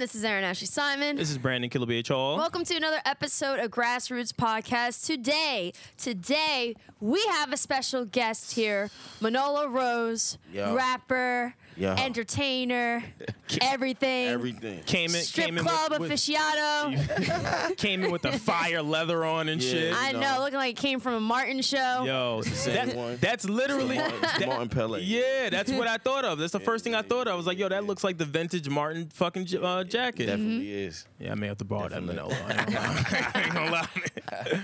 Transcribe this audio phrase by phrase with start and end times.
[0.00, 1.16] This is Aaron Ashley Simon.
[1.16, 2.38] This is Brandon Killaby Hall.
[2.38, 5.04] Welcome to another episode of Grassroots Podcast.
[5.04, 8.90] Today, today we have a special guest here,
[9.20, 10.74] Manolo Rose, Yo.
[10.74, 11.92] rapper, Yo.
[11.94, 13.02] entertainer,
[13.62, 14.82] everything, Everything.
[14.84, 17.76] came in, strip came in club with, with- aficionado.
[17.78, 19.70] came in with the fire leather on and Yeah.
[19.70, 19.94] shit.
[19.96, 20.20] I no.
[20.20, 22.04] know, looking like it came from a Martin show.
[22.04, 23.16] Yo, same that- one.
[23.20, 25.00] that's literally Martin, that- Martin Pele.
[25.02, 26.38] Yeah, that's what I thought of.
[26.38, 27.32] That's the first thing I thought of.
[27.32, 30.26] I was like, yo, that looks like the vintage Martin fucking j- uh, jacket.
[30.26, 30.88] Definitely Mm-hmm.
[30.88, 31.06] is.
[31.18, 32.16] Yeah, I may have to borrow that Definitely.
[32.16, 32.34] Manolo.
[32.46, 33.30] I ain't gonna lie.
[33.34, 34.60] I ain't gonna lie.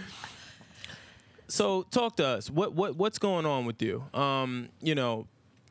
[1.49, 2.51] So talk to us.
[2.51, 4.05] What what what's going on with you?
[4.15, 5.27] Um, you know,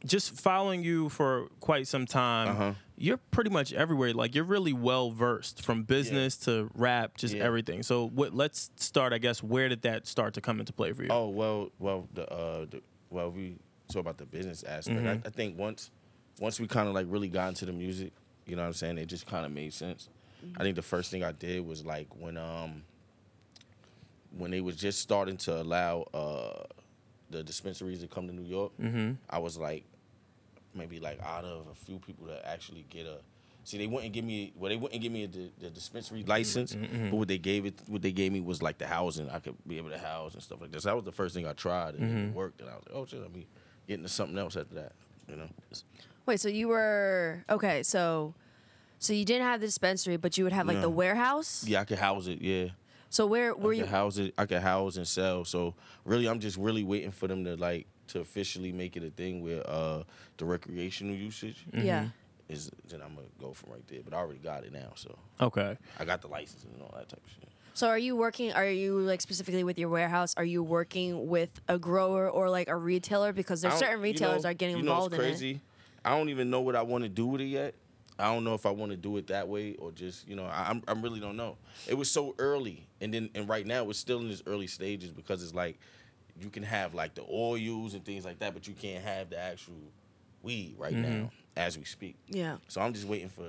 [0.06, 2.48] just following you for quite some time.
[2.50, 2.74] Uh-huh.
[2.98, 4.14] You're pretty much everywhere.
[4.14, 7.44] Like you're really well versed from business to rap, just Yeah.
[7.44, 7.84] everything.
[7.84, 8.34] So what?
[8.34, 9.12] Let's start.
[9.12, 11.10] I guess where did that start to come into play for you?
[11.12, 13.58] Oh well, well the uh, the, well we
[13.92, 15.00] talk about the business aspect.
[15.00, 15.08] Mm-hmm.
[15.08, 15.92] I, I think once
[16.40, 18.14] once we kind of like really got into the music,
[18.46, 18.98] you know what I'm saying?
[18.98, 20.08] It just kind of made sense.
[20.58, 22.84] I think the first thing I did was like when um
[24.38, 26.64] when they was just starting to allow uh
[27.32, 28.72] the dispensaries to come to New York.
[28.82, 29.14] Mm-hmm.
[29.30, 29.84] I was like
[30.74, 33.18] maybe like out of a few people that actually get a
[33.64, 36.76] see they wouldn't give me well they wouldn't give me a, the, the dispensary license
[36.76, 37.10] Mm-hmm.
[37.10, 39.56] but what they gave it what they gave me was like the housing I could
[39.68, 41.96] be able to house and stuff like this that was the first thing I tried
[41.96, 42.28] and Mm-hmm.
[42.28, 43.48] it worked and I was like oh shit let me
[43.88, 44.92] get into something else after that
[45.30, 45.48] you know
[46.28, 47.84] Wait, so you were okay?
[47.84, 48.34] So,
[48.98, 50.82] so you didn't have the dispensary, but you would have like No.
[50.82, 51.64] the warehouse.
[51.68, 52.70] yeah I could house it yeah
[53.10, 53.82] So where were I you?
[53.84, 55.74] could house it I could house and sell so
[56.04, 59.42] really I'm just really waiting for them to like to officially make it a thing
[59.42, 60.04] with uh
[60.38, 62.10] the recreational usage Yeah.
[62.50, 65.18] is then I'm gonna go from right there but I already got it now so
[65.40, 65.78] Okay.
[66.00, 67.50] I got the license and all that type of shit.
[67.74, 68.54] So are you working?
[68.54, 70.34] Are you like specifically with your warehouse?
[70.38, 73.34] Are you working with a grower or like a retailer?
[73.34, 75.30] Because there's I don't- certain you retailers know- are getting you know involved what's in
[75.30, 75.32] it.
[75.34, 75.62] crazy?
[76.06, 77.76] I don't even know what I want to do with it yet.
[78.18, 80.46] I don't know if I want to do it that way or just you know
[80.46, 81.58] I I'm, I really don't know.
[81.88, 85.12] It was so early, and then and right now it's still in its early stages
[85.12, 85.78] because it's like
[86.42, 89.38] you can have like the oils and things like that, but you can't have the
[89.40, 89.76] actual
[90.44, 91.22] weed right Mm-hmm.
[91.24, 92.16] now as we speak.
[92.28, 92.58] Yeah.
[92.68, 93.48] So I'm just waiting for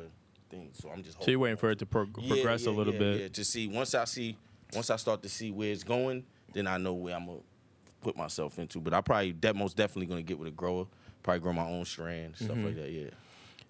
[0.50, 0.78] things.
[0.80, 2.92] So I'm just So you're waiting for it to pro- Yeah, progress yeah, a little
[2.92, 3.20] yeah, bit.
[3.20, 4.36] yeah, to see once I see
[4.74, 7.38] once I start to see where it's going, then I know where I'm gonna
[8.00, 8.80] put myself into.
[8.80, 10.86] But I probably that most definitely gonna get with a grower,
[11.22, 12.64] probably grow my own strand, stuff Mm-hmm.
[12.66, 12.90] like that.
[12.90, 13.10] Yeah.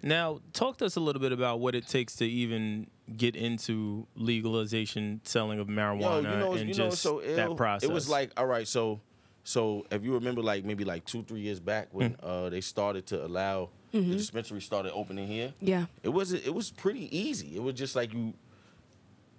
[0.06, 2.87] Now, talk to us a little bit about what it takes to even
[3.17, 7.22] get into legalization, selling of marijuana, Yo, you know, and you just know, it's so
[7.22, 7.37] ill.
[7.37, 7.89] that process.
[7.91, 9.00] It was like, all right, so,
[9.43, 12.25] so if you remember, like maybe like two, three years back when Hmm.
[12.27, 15.55] uh, they started to allow the dispensary started opening here.
[15.59, 15.87] Yeah.
[16.03, 17.56] It was it was pretty easy.
[17.56, 18.34] It was just like you,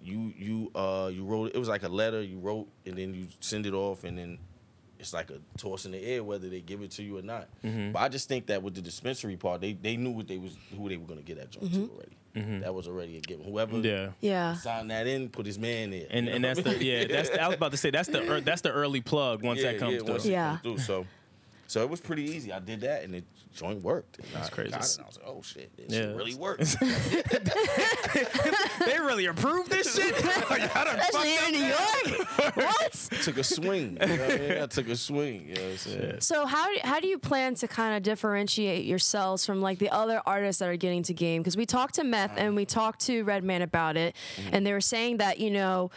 [0.02, 1.52] you you uh you wrote.
[1.54, 4.38] It was like a letter you wrote, and then you send it off, and then
[4.98, 7.48] it's like a toss in the air whether they give it to you or not.
[7.64, 7.92] Mm-hmm.
[7.92, 10.56] But I just think that with the dispensary part, they they knew what they was
[10.76, 12.12] who they were gonna get that joint to already.
[12.60, 13.44] That was already a given.
[13.44, 13.84] Whoever Mm-hmm.
[13.86, 14.10] yeah.
[14.20, 14.54] Yeah.
[14.54, 16.06] signed that in, put his man in.
[16.10, 17.90] And you and that's what I the yeah that's the, I was about to say
[17.90, 20.30] that's the ear- that's the early plug once that comes once through.
[20.30, 20.50] it Yeah.
[20.50, 20.78] comes through.
[20.78, 21.06] So,
[21.68, 22.52] so it was pretty easy.
[22.52, 23.22] I did that, and the
[23.54, 24.18] joint worked.
[24.18, 24.70] And That's I crazy.
[24.72, 26.00] got it, and I was like, oh shit, this Yeah.
[26.08, 26.74] shit really works.
[28.86, 30.14] they really approved this shit.
[30.16, 32.56] Especially here in New York.
[32.56, 32.92] what?
[33.22, 33.98] took a swing.
[34.00, 34.62] You know what I, mean?
[34.62, 35.48] I took a swing.
[35.48, 36.20] You know what I'm?
[36.20, 39.90] So how do, how do you plan to kind of differentiate yourselves from like the
[39.90, 41.42] other artists that are getting to game?
[41.42, 44.54] Because we talked to Meth and we talked to Redman about it, Mm-hmm.
[44.54, 45.90] and they were saying that you know,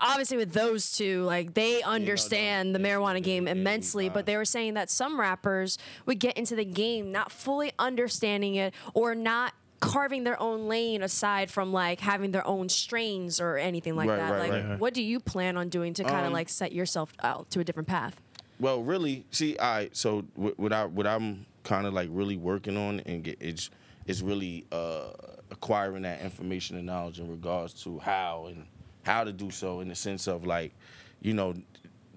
[0.00, 4.36] obviously with those two, like they understand the marijuana game yeah, we immensely, but they
[4.36, 5.76] were saying that some rappers
[6.06, 11.02] would get into the game not fully understanding it or not carving their own lane
[11.02, 14.78] aside from like having their own strains or anything like Right, that right, like right.
[14.80, 17.60] what do you plan on doing to kind of Um, like set yourself out to
[17.60, 18.20] a different path
[18.60, 22.76] Well, really, see, I so what, what I what I'm kind of like really working
[22.76, 23.70] on and get it's
[24.06, 25.10] is really uh,
[25.50, 28.64] acquiring that information and knowledge in regards to how and
[29.04, 30.72] how to do so in the sense of like,
[31.20, 31.54] you know,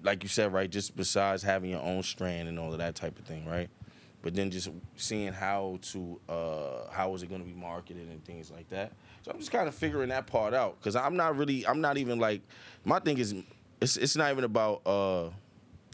[0.02, 3.18] like you said, right, just besides having your own strand and all of that type
[3.18, 3.70] of thing, right?
[4.22, 8.24] but then just seeing how to uh, how is it going to be marketed and
[8.24, 8.92] things like that.
[9.22, 11.98] So I'm just kind of figuring that part out because I'm not really I'm not
[11.98, 12.40] even like
[12.84, 13.34] my thing is
[13.80, 15.30] it's it's not even about uh,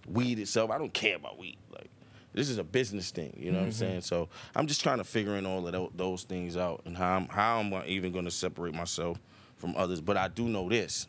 [0.06, 0.70] weed itself.
[0.70, 1.90] I don't care about weed like.
[2.34, 4.02] This is a business thing, you know what I'm saying.
[4.02, 7.16] So I'm just trying to figure in all of tho- those things out and how
[7.16, 9.18] I'm how I'm even going to separate myself
[9.56, 10.00] from others.
[10.00, 11.08] But I do know this: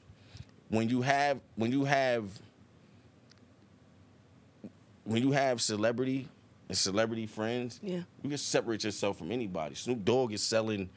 [0.70, 2.24] when you have when you have
[5.10, 6.28] when you have celebrity
[6.68, 8.02] and celebrity friends, Yeah.
[8.22, 9.76] you can separate yourself from anybody.
[9.76, 10.90] Snoop Dogg is selling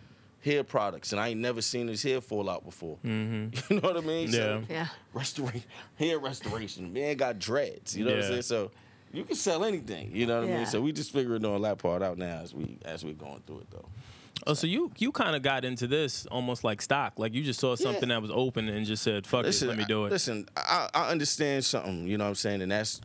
[0.44, 2.98] hair products, and I ain't never seen his hair fall out before.
[3.04, 3.72] Mm-hmm.
[3.74, 4.30] You know what I mean?
[4.32, 4.88] So, Yeah.
[5.14, 5.62] restoration,
[5.96, 6.92] hair restoration.
[6.92, 7.96] Man got dreads.
[7.96, 8.42] You know what I'm saying?
[8.42, 8.70] So
[9.12, 10.10] you can sell anything.
[10.14, 10.66] You know what I mean?
[10.66, 13.60] So we just figuring all that part out now as we as we're going through
[13.60, 13.88] it though.
[14.44, 17.60] Oh, so you you kind of got into this almost like stock, like you just
[17.60, 18.16] saw something Yeah.
[18.16, 20.88] that was open and just said, "Fuck it, let me do I- it." Listen, I,
[20.92, 22.06] I understand something.
[22.08, 23.00] You know what I'm saying, and that's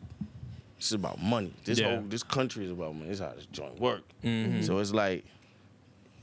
[0.77, 1.53] it's about money.
[1.65, 1.95] This Yeah.
[1.95, 3.09] whole this country is about money.
[3.11, 4.03] Is how this joint work.
[4.23, 4.61] Mm-hmm.
[4.63, 5.25] So it's like,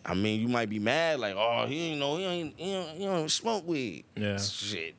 [0.05, 2.89] I mean, you might be mad, like, oh, he ain't know, he ain't, he don't,
[2.91, 4.05] he don't smoke weed.
[4.17, 4.39] Yeah.
[4.39, 4.95] Shit.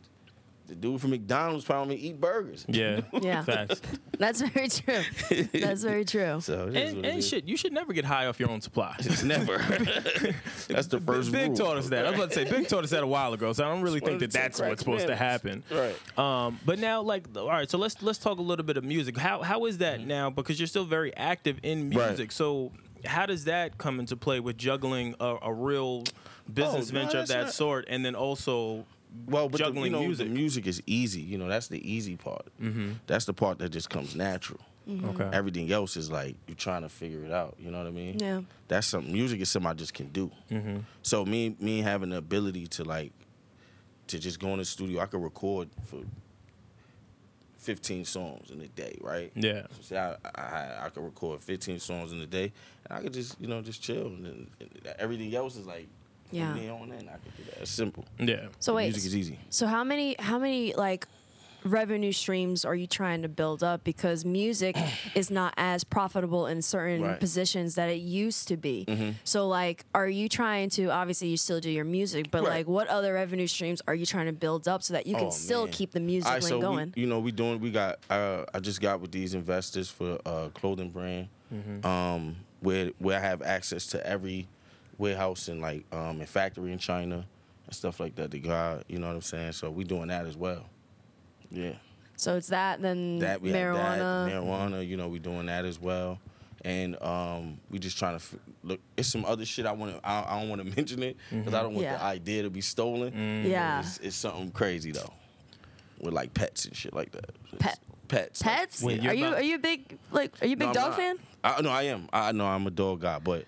[0.67, 2.65] The dude from McDonald's probably eat burgers.
[2.67, 3.43] Yeah, Yeah.
[3.43, 3.81] facts.
[4.17, 5.01] That's very true.
[5.53, 6.41] That's very true.
[6.41, 8.95] So And, and shit, you should never get high off your own supply.
[9.23, 9.57] Never.
[10.67, 11.57] that's the first Big rule.
[11.57, 12.05] taught us that.
[12.05, 13.81] I was about to say, Big taught us that a while ago, so I don't
[13.83, 15.63] really think that that's what's crack supposed to happen.
[15.71, 15.95] Right.
[16.17, 19.17] Um, but now, like, all right, so let's let's talk a little bit of music.
[19.17, 20.29] How how is that now?
[20.29, 21.99] Because you're still very active in Mm-hmm.
[21.99, 22.07] Right.
[22.09, 22.31] music.
[22.31, 22.71] So
[23.05, 26.03] how does that come into play with juggling a, a real
[26.51, 28.85] business Oh, no, venture of that not- sort, and then also
[29.27, 30.27] well, but the, you know, music?
[30.27, 31.21] the music is easy.
[31.21, 32.47] You know, that's the easy part.
[32.61, 32.93] Mm-hmm.
[33.07, 34.59] That's the part that just comes natural.
[34.89, 37.55] okay, Everything else is like you're trying to figure it out.
[37.59, 38.19] You know what I mean?
[38.19, 38.41] Yeah.
[38.67, 39.11] That's something.
[39.11, 40.31] Music is something I just can do.
[40.51, 40.79] Mm-hmm.
[41.01, 43.11] So me, me having the ability to like,
[44.07, 46.01] to just go in the studio, I could record for
[47.57, 49.31] 15 songs in a day, right?
[49.35, 52.51] yeah, So say I, I I could record 15 songs in a day,
[52.87, 54.69] and I could just you know just chill, and, then and
[54.99, 55.87] everything else is like
[56.31, 56.53] Yeah.
[56.53, 57.07] from there on in.
[57.09, 57.61] I could do that.
[57.61, 58.05] It's simple.
[58.19, 58.47] yeah.
[58.59, 58.85] So wait.
[58.85, 59.39] music is easy.
[59.49, 61.07] So how many how many like
[61.63, 64.77] revenue streams are you trying to build up because music
[65.15, 67.19] is not as profitable in certain Right.
[67.19, 68.85] positions that it used to be.
[69.23, 72.49] So like are you trying to obviously you still do your music but Right.
[72.57, 75.25] like what other revenue streams are you trying to build up so that you can
[75.27, 75.73] Oh, still man.
[75.73, 76.93] keep the music All right, lane so going?
[76.95, 77.59] We, you know, we doing.
[77.59, 77.97] We got.
[78.11, 81.29] Uh, I just got with these investors for a clothing brand,
[81.83, 84.47] um, where where I have access to every
[84.97, 87.25] warehouse and like um, and factory in China
[87.65, 88.31] and stuff like that.
[88.31, 88.83] They got.
[88.89, 89.53] You know what I'm saying?
[89.53, 90.65] So we doing that as well.
[91.51, 91.73] Yeah,
[92.15, 93.75] so it's that then that we marijuana.
[93.77, 94.87] have that marijuana.
[94.87, 96.19] You know, we doing that as well.
[96.63, 98.79] And um, we just trying to f- look.
[98.97, 100.07] It's some other shit I want to.
[100.07, 101.97] I, I don't want to mention it because I don't want Yeah.
[101.97, 103.45] the idea to be stolen.
[103.45, 103.81] Yeah.
[103.81, 105.13] It's, it's something crazy though,
[105.99, 107.29] with like pets and shit like that.
[107.59, 108.41] Pet- Pets.
[108.41, 108.81] Pets?
[108.83, 110.89] Wait, you're you about- are you a big like are you a big No, dog
[110.91, 110.97] not.
[110.97, 111.19] fan?
[111.43, 112.09] I no, I am.
[112.11, 113.45] I know I'm a dog guy, but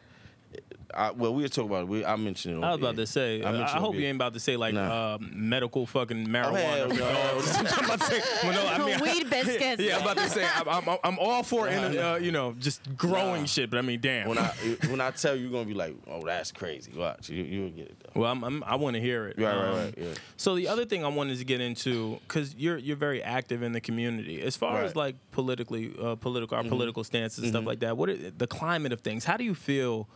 [0.94, 1.88] I, well, we were talking about it.
[1.90, 2.66] We, I mentioned it.
[2.66, 3.06] I was about air.
[3.06, 3.44] to say.
[3.44, 5.16] I I, I hope on you ain't about to say like Nah.
[5.16, 7.00] uh, medical fucking marijuana hell for no.
[7.00, 7.58] dogs.
[7.78, 9.82] I'm about to say, well, no, I mean, Weed biscuits.
[9.82, 12.96] Yeah, I'm about to say I'm, I'm, I'm all for in, uh, you know just
[12.98, 13.48] growing Nah.
[13.48, 14.30] shit, but I mean, damn.
[14.30, 14.48] When I
[14.90, 16.92] when I tell you, you're gonna be like, oh, that's crazy.
[16.96, 18.22] Watch, you you'll get it though.
[18.22, 19.38] well, I'm, I'm, I want to hear it.
[19.38, 19.94] Right, right, Um, right.
[19.98, 20.14] Yeah.
[20.38, 23.74] So the other thing I wanted to get into, because you're you're very active in
[23.74, 24.90] the community, as far as Right.
[24.90, 25.00] Mm-hmm.
[25.00, 27.98] like politically, uh, political, our political stances and stuff like that.
[27.98, 29.26] What are, the climate of things?
[29.26, 30.08] How do you feel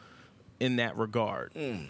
[0.61, 1.53] in that regard?
[1.55, 1.87] Mm.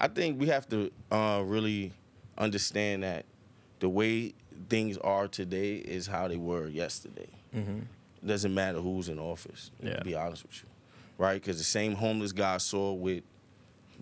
[0.00, 1.92] I think we have to uh, really
[2.38, 3.26] understand that
[3.80, 4.32] the way
[4.68, 7.28] things are today is how they were yesterday.
[7.54, 9.70] It doesn't matter who's in office.
[9.82, 9.96] Yeah.
[9.96, 10.68] To be honest with you,
[11.18, 11.34] right?
[11.34, 13.24] Because the same homeless guy I saw with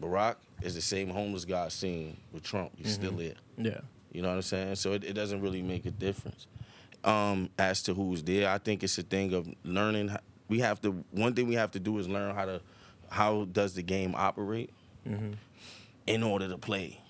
[0.01, 2.71] Barack is the same homeless guy I seen with Trump.
[2.77, 3.35] He's still there.
[3.59, 3.81] Yeah,
[4.13, 4.77] You know what I'm saying?
[4.77, 6.47] So it, it doesn't really make a difference
[7.03, 8.49] um, as to who's there.
[8.49, 10.15] I think it's a thing of learning.
[10.49, 11.05] We have to.
[11.11, 12.61] One thing we have to do is learn how to.
[13.11, 14.71] How does the game operate
[15.07, 15.33] mm-hmm.
[16.07, 17.01] in order to play?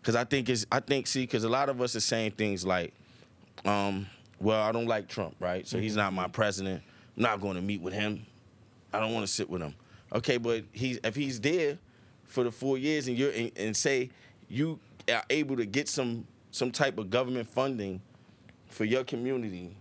[0.00, 0.64] Because I think it's.
[0.72, 2.94] I think see, because a lot of us are saying things like,
[3.64, 4.06] um,
[4.40, 5.66] "Well, I don't like Trump, right?
[5.66, 6.32] So he's not my mm-hmm.
[6.32, 6.82] president.
[7.16, 8.24] I'm not going to meet with him.
[8.92, 9.74] I don't want to sit with him.
[10.12, 11.78] Okay, but he's if he's there
[12.24, 14.10] for the four years and you're and, and say
[14.48, 14.78] you
[15.12, 18.00] are able to get some some type of government funding
[18.68, 19.76] for your community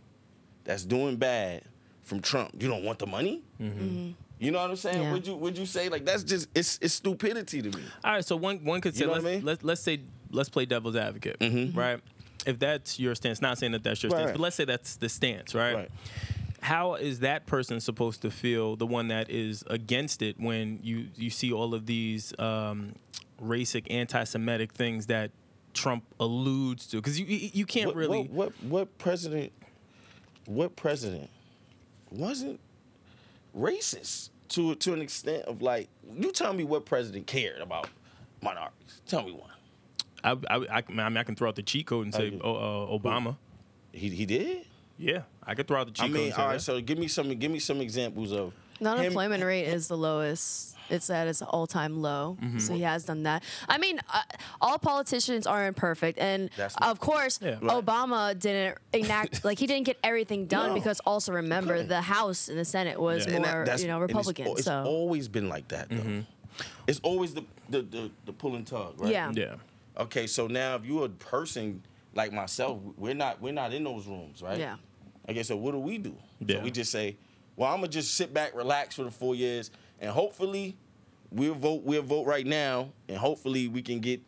[0.64, 1.62] that's doing bad
[2.04, 3.42] from Trump, you don't want the money.
[3.62, 4.12] Mm-hmm.
[4.40, 5.02] You know what I'm saying?
[5.02, 5.14] Yeah.
[5.14, 7.84] Would you would you say like that's just it's it's stupidity to me?
[8.04, 9.46] All right, so one one could say You know let's, what I mean?
[9.46, 10.02] let's let's say
[10.32, 11.38] let's play devil's advocate,
[11.74, 12.00] right?
[12.46, 14.98] If that's your stance, not saying that that's your Right, stance, but let's say that's
[14.98, 15.76] the stance, right?
[15.76, 15.92] Right.
[16.62, 21.08] How is that person supposed to feel, the one that is against it, when you
[21.16, 22.94] you see all of these um,
[23.42, 25.32] racic, anti-Semitic things that
[25.74, 26.98] Trump alludes to?
[26.98, 28.28] Because you you you can't what, really.
[28.28, 29.54] what, what what president
[30.46, 31.30] what president
[32.12, 32.60] wasn't
[33.56, 37.90] racist to to an extent of like you tell me what president cared about
[38.42, 39.02] minorities.
[39.08, 39.50] Tell me one.
[40.24, 42.40] I, I, I, I mean, I can throw out the cheat code and say Okay.
[42.44, 42.56] oh,
[42.94, 43.38] uh, Obama.
[43.92, 44.66] He he did.
[44.98, 46.14] Yeah, I could throw out the cheat I code.
[46.16, 46.54] mean, and say all right.
[46.54, 46.62] that.
[46.62, 49.98] So give me some give me some examples of The him- unemployment rate is the
[49.98, 50.72] lowest.
[50.88, 52.38] It's at its all-time low.
[52.40, 52.60] Mm-hmm.
[52.60, 53.42] So he has done that.
[53.68, 54.22] I mean, uh,
[54.62, 57.56] all politicians aren't perfect, and of course, Yeah.
[57.56, 60.74] Obama didn't enact like he didn't get everything done No.
[60.76, 63.34] because also remember the House and the Senate was Yeah.
[63.38, 64.46] And that- more you know and it's Republican.
[64.48, 66.24] al- It's, so always been like that though.
[66.86, 69.12] It's always the the, the the pull and tug, right?
[69.12, 69.32] Yeah.
[69.34, 69.56] yeah,
[69.98, 71.82] Okay, so now if you're a person
[72.14, 74.60] like myself, we're not we're not in those rooms, right?
[74.60, 74.76] yeah,
[75.28, 76.16] Okay, so what do we do?
[76.46, 76.58] Yeah.
[76.58, 77.18] So we just say,
[77.56, 80.76] well, I'm gonna just sit back, relax for the four years, and hopefully
[81.32, 81.84] we'll vote.
[81.84, 84.22] We'll vote right now, and hopefully we can get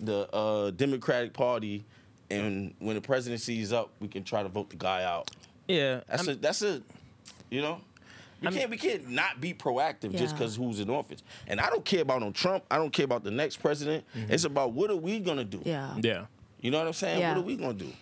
[0.00, 1.84] the uh, Democratic Party.
[2.30, 5.30] And when the presidency is up, we can try to vote the guy out.
[5.68, 6.00] yeah.
[6.08, 6.82] That's I'm- a that's a,
[7.50, 7.78] you know.
[8.40, 11.22] We I mean- can't we can't not be proactive just because who's in office.
[11.46, 12.64] And I don't care about no Trump.
[12.70, 14.04] I don't care about the next president.
[14.14, 15.60] It's about what are we gonna do.
[15.64, 15.94] yeah.
[16.02, 16.24] yeah.
[16.60, 17.20] You know what I'm saying?
[17.20, 17.30] Yeah.
[17.30, 17.92] What are we gonna do?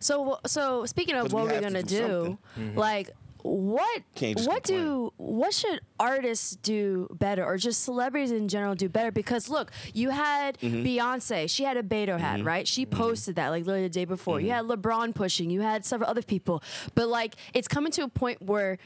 [0.00, 2.74] So so speaking of what we we're have gonna do do, something.
[2.76, 3.10] like
[3.42, 4.02] what
[4.44, 9.10] what do what should artists do better or just celebrities in general do better?
[9.10, 10.84] Because look you had Mm-hmm.
[10.84, 11.50] beyonce.
[11.50, 12.66] She had a beto hat right?
[12.68, 14.40] She posted that like literally the day before.
[14.40, 14.68] You Mm-hmm.
[14.70, 15.50] had lebron pushing.
[15.50, 16.62] You had several other people.
[16.94, 18.78] But like it's coming to a point where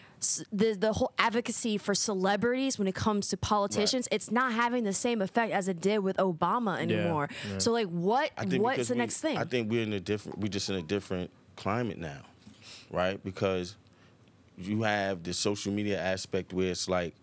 [0.50, 4.92] the the whole advocacy for celebrities when it comes to politicians it's not having the
[4.94, 7.28] same effect as it did with obama anymore.
[7.50, 7.58] Yeah.
[7.58, 9.36] so like what what's the we- next thing?
[9.36, 10.38] I think we're in a different.
[10.38, 12.22] We're just in a different climate now,
[12.90, 13.22] right?
[13.22, 13.76] Because
[14.58, 17.14] you have the social media aspect where it's like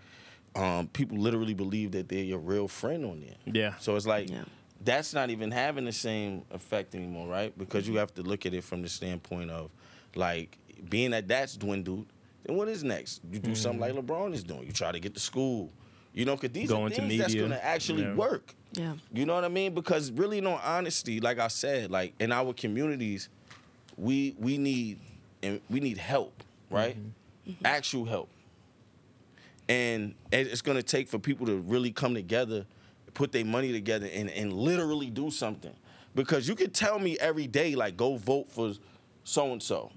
[0.56, 3.54] um, people literally believe that they're your real friend on there.
[3.54, 3.74] Yeah.
[3.80, 4.44] So it's like Yeah.
[4.84, 7.58] that's not even having the same effect anymore, right?
[7.58, 8.00] Because you mm-hmm.
[8.00, 9.72] have to look at it from the standpoint of
[10.16, 10.58] like
[10.90, 12.06] being that that's dwindled.
[12.44, 13.22] Then what is next?
[13.32, 13.98] You do something mm-hmm.
[13.98, 14.66] like LeBron is doing.
[14.66, 15.72] You try to get to school.
[16.14, 18.14] You know, because these Going are to things that's going to actually Yeah.
[18.14, 18.54] work.
[18.74, 19.74] yeah You know what I mean?
[19.74, 23.30] Because really, no honesty, like I said, like in our communities,
[23.98, 25.00] we we need
[25.42, 26.96] and we need help, right?
[26.96, 27.10] Mm-hmm.
[27.66, 28.30] Actual help.
[29.70, 32.66] And it's gonna take for people to really come together,
[33.14, 35.74] put their money together, and and literally do something.
[36.16, 38.74] Because you could tell me every day, like, go vote for
[39.24, 39.92] so and so.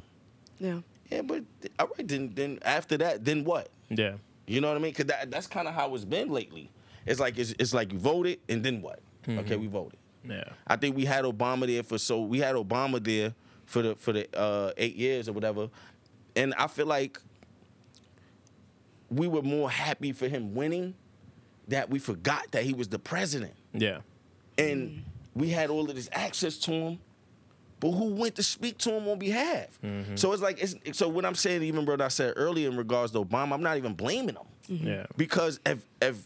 [0.58, 1.44] yeah Yeah, but
[1.78, 3.68] all right, then then after that, then what?
[3.88, 4.14] Yeah.
[4.46, 4.92] You know what I mean?
[4.92, 6.70] Because that, that's kind of how it's been lately.
[7.04, 9.00] It's like it's, it's like you voted and then what?
[9.28, 9.98] Okay, we voted.
[10.24, 10.44] Yeah.
[10.66, 13.34] I think we had Obama there for so we had Obama there
[13.64, 15.68] for the for the uh, eight years or whatever,
[16.36, 17.20] and I feel like
[19.10, 20.94] we were more happy for him winning
[21.68, 23.98] that we forgot that he was the president Yeah.
[24.58, 25.02] and
[25.34, 26.98] we had all of this access to him.
[27.78, 29.78] But who went to speak to him on behalf?
[29.84, 30.16] Mm-hmm.
[30.16, 33.12] So it's like, it's, so what I'm saying, even what I said earlier in regards
[33.12, 34.86] to Obama, I'm not even blaming him mm-hmm.
[34.86, 35.06] Yeah.
[35.16, 36.22] because if if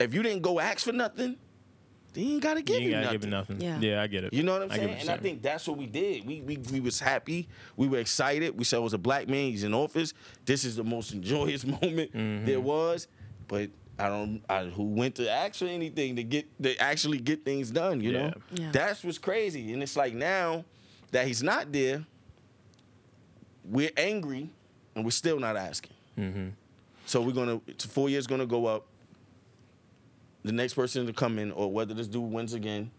[0.00, 1.36] if you didn't go ask for nothing,
[2.16, 3.58] then you ain't gotta give You you, ain't gotta nothing.
[3.58, 3.60] give nothing.
[3.60, 3.78] Yeah.
[3.96, 4.02] Yeah.
[4.02, 4.32] I get it.
[4.32, 4.88] You know what I'm I saying?
[4.88, 6.26] what And you're I think that's what we did.
[6.26, 7.48] We, we we was happy.
[7.76, 8.58] We were excited.
[8.58, 9.50] We said it was a black man.
[9.52, 10.12] He's in office.
[10.44, 12.44] This is the most joyous moment Mm-hmm.
[12.46, 13.06] there was.
[13.48, 14.42] But I don't.
[14.48, 18.00] I, who went to ask for anything to get to actually get things done?
[18.00, 18.32] You know.
[18.52, 18.64] Yeah.
[18.64, 18.70] Yeah.
[18.72, 19.72] That's what's crazy.
[19.72, 20.64] And it's like now
[21.12, 22.04] that he's not there,
[23.64, 24.50] we're angry,
[24.94, 25.92] and we're still not asking.
[26.18, 26.48] Mm-hmm.
[27.06, 27.60] So we're gonna.
[27.88, 28.86] Four years gonna go up.
[30.46, 32.90] The next person to come in, or whether this dude wins again,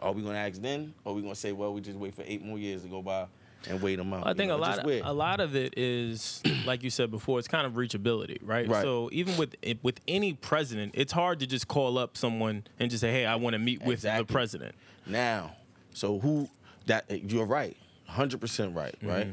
[0.00, 2.22] are we gonna ask then, or are we gonna say, well, we just wait for
[2.26, 3.26] eight more years to go by
[3.68, 4.26] and wait them out?
[4.26, 7.10] I You think know, a lot of, a lot of it is like you said
[7.10, 8.68] before, it's kind of reachability, right?
[8.68, 8.82] Right.
[8.82, 13.00] So even with with any president, it's hard to just call up someone and just
[13.00, 14.74] say, "Hey, I want to meet with the president."
[15.06, 15.56] Now,
[15.94, 16.48] so who
[16.86, 17.76] that you're right,
[18.06, 19.08] hundred percent right, Mm-hmm.
[19.08, 19.28] right?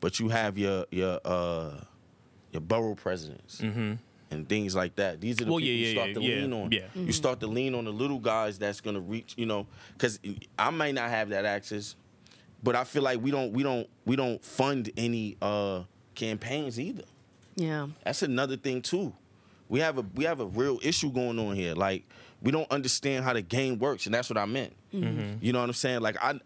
[0.00, 1.72] But you have your your uh
[2.52, 3.60] your borough presidents
[4.30, 5.20] and things like that.
[5.20, 5.50] These are the Mm-hmm.
[5.50, 6.72] Well, people yeah, you start yeah, to yeah, lean on.
[6.72, 6.80] yeah.
[6.94, 10.18] You start to lean on the little guys that's gonna reach, you know, because
[10.58, 11.96] I might not have that access,
[12.62, 15.82] but I feel like we don't we don't we don't fund any uh
[16.14, 17.04] campaigns either.
[17.56, 19.12] yeah That's another thing too.
[19.68, 21.74] We have a we have a real issue going on here.
[21.74, 22.04] Like
[22.42, 24.72] we don't understand how the game works, and that's what I meant.
[24.92, 26.00] You know what I'm saying?
[26.00, 26.40] Like I,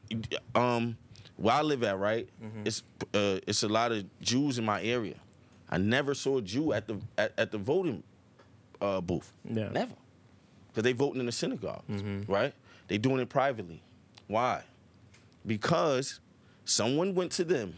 [0.55, 0.97] um,
[1.37, 2.29] where I live at, right?
[2.65, 2.83] It's
[3.15, 5.15] uh, it's a lot of Jews in my area.
[5.71, 8.03] I never saw a Jew at the at, at the voting
[8.81, 9.33] uh, booth.
[9.45, 9.69] Yeah.
[9.71, 9.95] Never,
[10.69, 11.83] because they voting in the synagogue,
[12.29, 12.53] right?
[12.89, 13.83] They doing it privately.
[14.29, 14.63] Why?
[15.47, 16.21] Because
[16.65, 17.75] someone went to them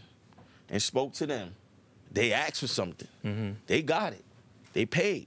[0.69, 1.55] and spoke to them.
[2.13, 3.57] They asked for something.
[3.67, 4.25] They got it.
[4.73, 5.27] They paid.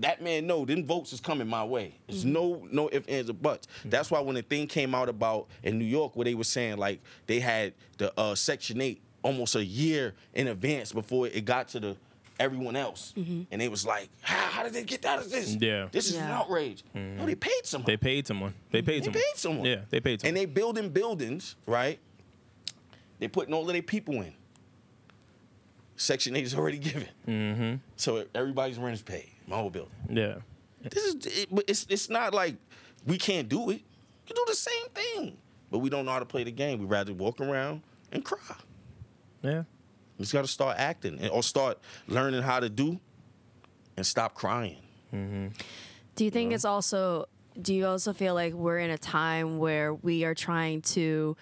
[0.00, 1.94] That man know them votes is coming my way.
[2.08, 3.68] It's no no ifs ands or buts.
[3.84, 6.78] That's why when the thing came out about in New York where they were saying
[6.78, 11.66] like they had the uh, Section Eight almost a year in advance before it got
[11.68, 11.96] to the
[12.38, 15.54] everyone else, and they was like, how, how did they get out of this?
[15.54, 15.86] Yeah.
[15.92, 16.38] this is an Yeah.
[16.40, 16.82] outrage.
[16.94, 17.86] No, they paid someone.
[17.86, 18.54] They paid someone.
[18.70, 19.22] They paid They someone.
[19.22, 19.66] paid someone.
[19.66, 20.28] Yeah, they paid someone.
[20.28, 21.98] And they building buildings, right?
[23.20, 24.34] They putting all of their people in.
[25.96, 27.08] Section 8 is already given.
[27.26, 27.74] Mm-hmm.
[27.96, 29.30] So everybody's rent is paid.
[29.46, 29.92] My whole building.
[30.10, 30.36] yeah.
[30.82, 32.56] This is it, but it's it's not like
[33.06, 33.80] we can't do it.
[34.26, 35.38] You do the same thing.
[35.70, 36.78] But we don't know how to play the game.
[36.78, 37.80] We rather walk around
[38.12, 38.38] and cry.
[39.44, 39.62] Yeah.
[40.18, 42.98] We just gotta start acting and, or start learning how to do
[43.96, 44.78] and stop crying.
[45.12, 45.48] Mm-hmm.
[46.16, 47.26] Do you think it's also?
[47.60, 51.36] Do you also feel like we're in a time where we are trying to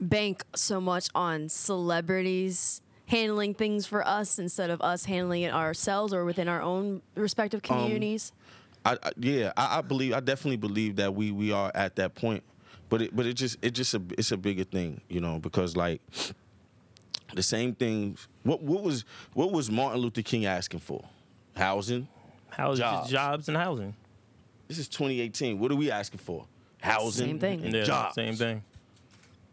[0.00, 6.12] bank so much on celebrities handling things for us instead of us handling it ourselves
[6.12, 8.32] or within our own respective um, communities?
[8.84, 12.14] I, I yeah, I, I believe I definitely believe that we we are at that
[12.14, 12.42] point,
[12.88, 15.76] but it but it just it just a it's a bigger thing, you know, because
[15.76, 16.00] like
[17.34, 18.16] the same thing.
[18.42, 19.04] What what was
[19.34, 21.04] what was Martin Luther King asking for?
[21.56, 22.08] Housing.
[22.50, 23.10] Housing, Jobs.
[23.10, 23.48] jobs.
[23.48, 23.94] and housing.
[24.68, 25.58] This is 2018.
[25.58, 26.46] What are we asking for?
[26.80, 27.26] Housing.
[27.26, 27.64] Same thing.
[27.64, 28.14] And Yeah, jobs.
[28.14, 28.62] same thing.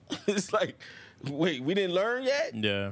[0.28, 0.76] it's like,
[1.30, 2.56] wait, we didn't learn yet.
[2.56, 2.92] Yeah.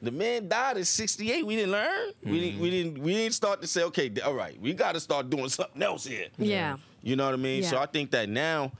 [0.00, 1.44] The man died at 68.
[1.44, 2.12] We didn't learn.
[2.22, 2.60] We didn't.
[2.60, 2.70] We mm-hmm.
[2.70, 3.02] didn't.
[3.02, 6.06] We didn't start to say, okay, all right, we got to start doing something else
[6.06, 6.28] here.
[6.38, 6.76] Yeah.
[7.02, 7.62] You know what I mean?
[7.62, 7.70] Yeah.
[7.70, 8.72] So I think that now,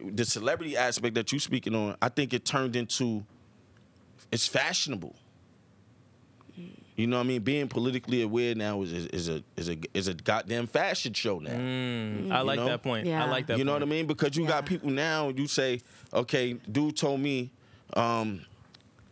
[0.00, 3.24] the celebrity aspect that you're speaking on, I think it turned into,
[4.32, 5.14] it's fashionable.
[6.94, 7.42] You know what I mean?
[7.42, 11.38] Being politically aware now is, is, is a is a is a goddamn fashion show
[11.38, 11.50] now.
[11.50, 12.66] Mm, I like know?
[12.66, 13.06] that point.
[13.06, 13.24] I Yeah.
[13.30, 13.82] like that you know point.
[13.82, 14.06] what I mean?
[14.06, 15.30] Because you got people now.
[15.30, 15.80] You say,
[16.12, 17.50] okay, dude told me,
[17.94, 18.44] um,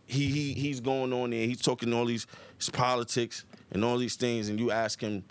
[0.05, 1.45] he he he's going on there.
[1.47, 2.27] He's talking all these
[2.71, 5.23] politics and all these things, and you ask him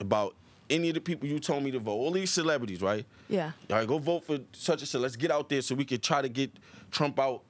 [0.00, 0.34] about
[0.70, 1.92] any of the people you told me to vote.
[1.92, 3.04] All these celebrities, right?
[3.28, 3.52] Yeah.
[3.70, 5.00] All right, go vote for such and such.
[5.02, 6.50] Let's get out there so we can try to get
[6.90, 7.42] Trump out.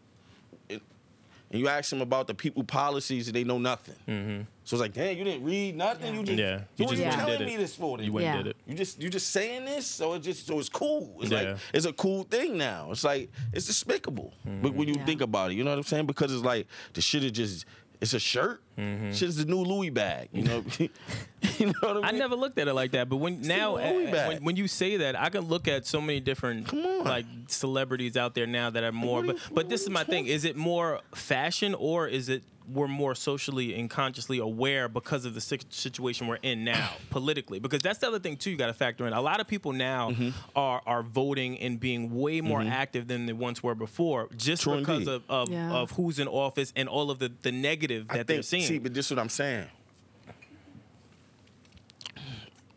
[1.50, 3.95] And and you ask them about the people policies, and they know nothing.
[4.07, 4.43] Mm-hmm.
[4.64, 6.14] So it's like, damn, you didn't read nothing.
[6.14, 7.97] You just, Yeah, you you just you went telling did me this for?
[7.97, 8.07] then?
[8.07, 8.35] You went Yeah.
[8.35, 8.57] and did it.
[8.67, 11.17] You just you just saying this, so it just so it's cool.
[11.23, 11.40] It's Yeah.
[11.52, 12.90] like it's a cool thing now.
[12.93, 14.35] It's like it's despicable.
[14.45, 15.07] But when you Yeah.
[15.07, 16.07] think about it, you know what I'm saying?
[16.07, 17.64] Because it's like the shit is just
[18.00, 18.61] it's a shirt.
[18.76, 20.28] Shit's the new Louis bag.
[20.32, 22.04] You know, you know what I mean?
[22.04, 23.80] I never looked at it like that, but when now uh,
[24.28, 26.73] when, when you say that, I can look at so many different
[27.04, 29.17] like celebrities out there now that are more.
[29.23, 32.43] what But you- but this is my thing: is it more fashion or is it
[32.71, 37.59] we're more socially and consciously aware because of the situation we're in now politically?
[37.59, 38.50] Because that's the other thing too.
[38.50, 39.13] You got to factor in.
[39.13, 40.31] A lot of people now Mm-hmm.
[40.57, 44.78] are are voting and being way more active than they once were before, just True
[44.81, 45.11] because indeed.
[45.11, 45.73] of of, Yeah.
[45.73, 48.65] of who's in office and all of the the negative that I they're think, seeing.
[48.67, 49.67] see, but this is what I'm saying.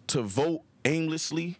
[0.08, 1.58] To vote aimlessly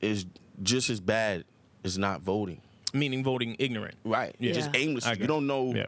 [0.00, 0.26] is
[0.62, 1.44] just as bad
[1.84, 2.60] as not voting.
[2.94, 3.94] meaning voting ignorant.
[4.04, 4.36] Right.
[4.38, 4.52] Yeah.
[4.52, 5.16] Just aimlessly.
[5.18, 5.74] You don't know.
[5.74, 5.86] Yeah.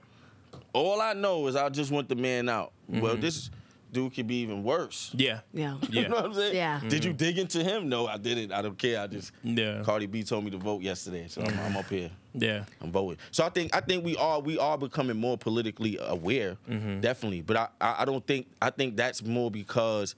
[0.74, 2.72] All I know is I just want the man out.
[2.90, 3.00] Mm-hmm.
[3.00, 3.48] Well, this
[3.92, 5.12] dude could be even worse.
[5.14, 5.40] Yeah.
[5.52, 5.76] Yeah.
[5.88, 6.02] Yeah.
[6.02, 6.56] You know what I'm saying?
[6.56, 6.80] Yeah.
[6.88, 7.88] Did you dig into him?
[7.88, 8.50] No, I didn't.
[8.52, 9.00] I don't care.
[9.00, 9.82] I just Yeah.
[9.84, 12.10] Cardi B told me to vote yesterday, so I'm, I'm up here.
[12.34, 12.64] Yeah.
[12.82, 13.18] I'm voting.
[13.30, 17.00] So I think I think we are we are becoming more politically aware, Mm-hmm.
[17.00, 17.42] definitely.
[17.42, 20.16] But I, I I don't think I think that's more because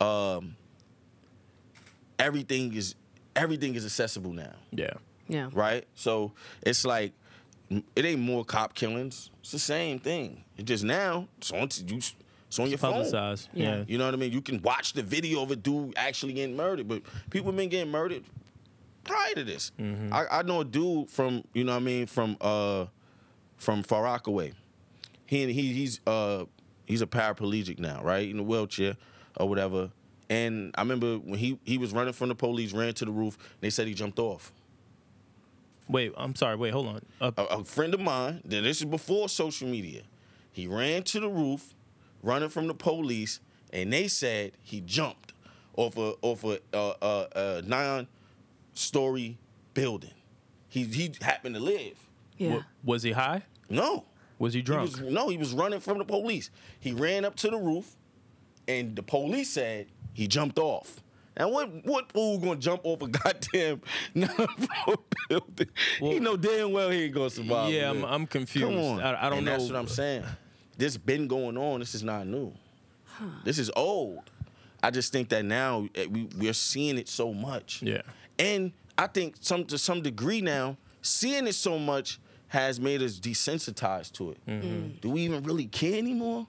[0.00, 0.56] um,
[2.18, 2.94] everything is
[3.36, 4.94] everything is accessible now, Yeah.
[5.28, 5.48] Yeah.
[5.52, 5.86] right?
[5.94, 7.12] So it's like
[7.96, 9.30] it ain't more cop killings.
[9.40, 10.44] It's the same thing.
[10.56, 12.00] It just now it's on you.
[12.48, 12.92] It's on your phone.
[12.92, 13.48] Publicized.
[13.54, 13.76] Yeah.
[13.78, 13.84] Yeah.
[13.88, 14.32] You know what I mean?
[14.32, 17.70] You can watch the video of a dude actually getting murdered, but people have been
[17.70, 18.24] getting murdered
[19.04, 19.72] prior to this.
[19.80, 20.12] Mm-hmm.
[20.12, 22.86] I, I know a dude from you know what I mean from uh
[23.56, 24.52] from Far Rockaway.
[25.26, 26.44] He he he's uh
[26.84, 28.28] he's a paraplegic now, right?
[28.28, 28.96] In a wheelchair
[29.36, 29.90] or whatever.
[30.28, 33.36] And I remember when he he was running from the police, ran to the roof.
[33.36, 34.52] and They said he jumped off.
[35.92, 36.56] Wait, I'm sorry.
[36.56, 37.00] Wait, hold on.
[37.20, 40.02] Uh, a, a friend of mine, this is before social media,
[40.52, 41.74] he ran to the roof,
[42.22, 43.40] running from the police,
[43.72, 45.32] and they said he jumped
[45.76, 49.38] off a off a, uh, uh, a nine-story
[49.74, 50.10] building.
[50.68, 51.98] He he happened to live.
[52.38, 52.56] Yeah.
[52.56, 53.42] wa- was he high?
[53.68, 54.04] No,
[54.38, 54.90] Was he he drunk?
[54.90, 56.50] was, no, he was running from the police.
[56.80, 57.96] He ran up to the roof,
[58.68, 61.02] and the police said he jumped off.
[61.38, 63.80] Now what what fool gonna jump off a goddamn
[65.32, 65.66] nine-floor
[65.98, 66.14] building?
[66.14, 67.72] he know damn well he ain't gonna survive.
[67.72, 68.04] yeah, I'm.
[68.04, 68.68] I'm confused.
[68.68, 69.00] Come on.
[69.00, 69.52] I, I don't and know.
[69.52, 70.24] That's what I'm saying.
[70.76, 71.80] This been going on.
[71.80, 72.52] This is not new.
[73.44, 74.30] This is old.
[74.82, 77.82] I just think that now eh, we we're seeing it so much.
[77.82, 78.02] Yeah.
[78.38, 82.18] And I think some to some degree now, seeing it so much
[82.48, 84.46] has made us desensitized to it.
[84.46, 84.88] Mm-hmm.
[85.00, 86.46] Do we even really care anymore?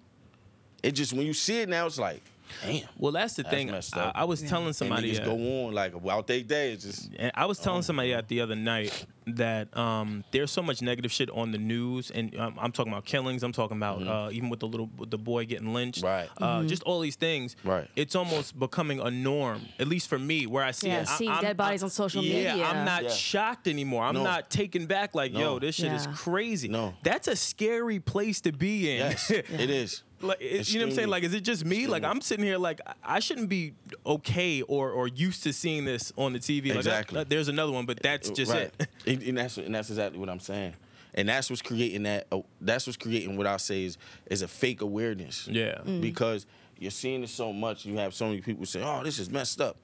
[0.82, 2.22] It just when you see it now, it's like,
[2.66, 2.88] damn.
[2.98, 3.72] Well, that's the That's thing.
[3.72, 4.12] messed I.
[4.16, 5.12] I was telling And somebody.
[5.14, 6.76] niggas uh, go on like about their day.
[6.76, 10.82] Just and I was telling somebody that the other night that um, there's so much
[10.82, 13.42] negative shit on the news, and um, I'm talking about killings.
[13.44, 16.04] I'm talking about uh, even with the little with the boy getting lynched.
[16.04, 16.44] Mm-hmm.
[16.44, 16.60] Right.
[16.60, 17.56] Uh, Just all these things.
[17.64, 17.88] Right.
[17.96, 21.10] It's almost becoming a norm, at least for me, where I see Yeah, it.
[21.10, 22.66] I- seeing I'm- dead bodies I- on social yeah, media.
[22.66, 23.10] I'm not Yeah.
[23.12, 24.04] shocked anymore.
[24.04, 24.24] I'm No.
[24.24, 25.16] not taken back.
[25.16, 25.40] Like, No.
[25.40, 26.68] yo, this shit is crazy.
[26.68, 26.94] No.
[27.04, 28.98] That's a scary place to be in.
[28.98, 30.04] Yes, it is.
[30.24, 31.08] Like, it- you know what I'm saying?
[31.10, 31.88] Like, is it just me?
[31.88, 33.74] Like, I'm sitting here like I- I shouldn't be
[34.06, 36.70] okay or or used to seeing this on the TV.
[36.70, 37.18] Like, Exactly.
[37.20, 38.72] that- there's another one, but that's just right.
[38.80, 38.88] it.
[39.08, 40.74] and, and that's and that's exactly what I'm saying.
[41.16, 42.26] And that's what's creating that.
[42.32, 43.98] Uh, that's what's creating what I say is
[44.32, 45.48] is a fake awareness.
[45.48, 45.80] Yeah.
[45.86, 46.02] Mm.
[46.02, 46.46] Because
[46.80, 49.62] you're seeing it so much, you have so many people say, "Oh, this is messed
[49.62, 49.78] up."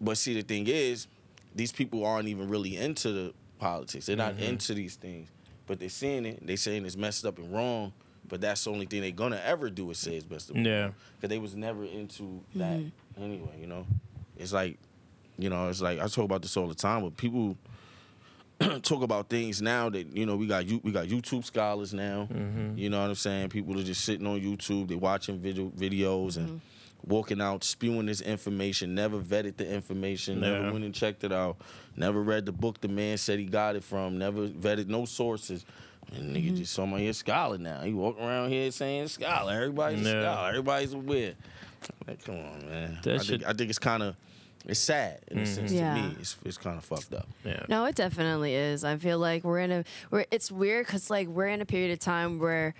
[0.00, 1.06] But see, the thing is,
[1.54, 4.06] these people aren't even really into the politics.
[4.06, 4.42] They're not Mm-hmm.
[4.42, 5.28] into these things,
[5.66, 6.44] but they're seeing it.
[6.46, 7.92] They're saying it's messed up and wrong.
[8.28, 10.56] But that's the only thing they're gonna ever do is say it's messed up.
[10.56, 10.90] and Yeah.
[11.16, 12.80] Because they was never into that
[13.20, 13.58] anyway.
[13.60, 13.86] You know,
[14.36, 14.78] it's like,
[15.38, 17.02] you know, it's like I talk about this all the time.
[17.02, 17.56] But people
[18.82, 22.28] talk about things now that you know we got you we got YouTube scholars now.
[22.32, 22.78] Mm-hmm.
[22.78, 23.50] You know what I'm saying?
[23.50, 26.60] People are just sitting on YouTube, they watching video videos and
[27.06, 28.94] walking out spewing this information.
[28.94, 30.42] Never vetted the information.
[30.42, 30.60] Yeah.
[30.60, 31.58] Never went and checked it out.
[31.96, 34.18] Never read the book the man said he got it from.
[34.18, 35.64] Never vetted no sources.
[36.14, 36.56] And nigga mm-hmm.
[36.56, 37.80] just saw my here scholar now.
[37.80, 39.52] He walking around here saying scholar.
[39.52, 40.48] Everybody's a scholar.
[40.50, 41.34] Everybody's aware.
[42.06, 42.98] Like, come on, man.
[43.02, 44.16] That I shit- think, I think it's kind of
[44.66, 45.54] it's sad in a mm-hmm.
[45.54, 45.94] sense Yeah.
[45.94, 46.16] to me.
[46.18, 47.28] It's, it's kind of fucked up.
[47.44, 47.64] Yeah.
[47.68, 48.82] No, it definitely is.
[48.82, 51.92] I feel like we're in a we're it's weird because like we're in a period
[51.92, 52.74] of time where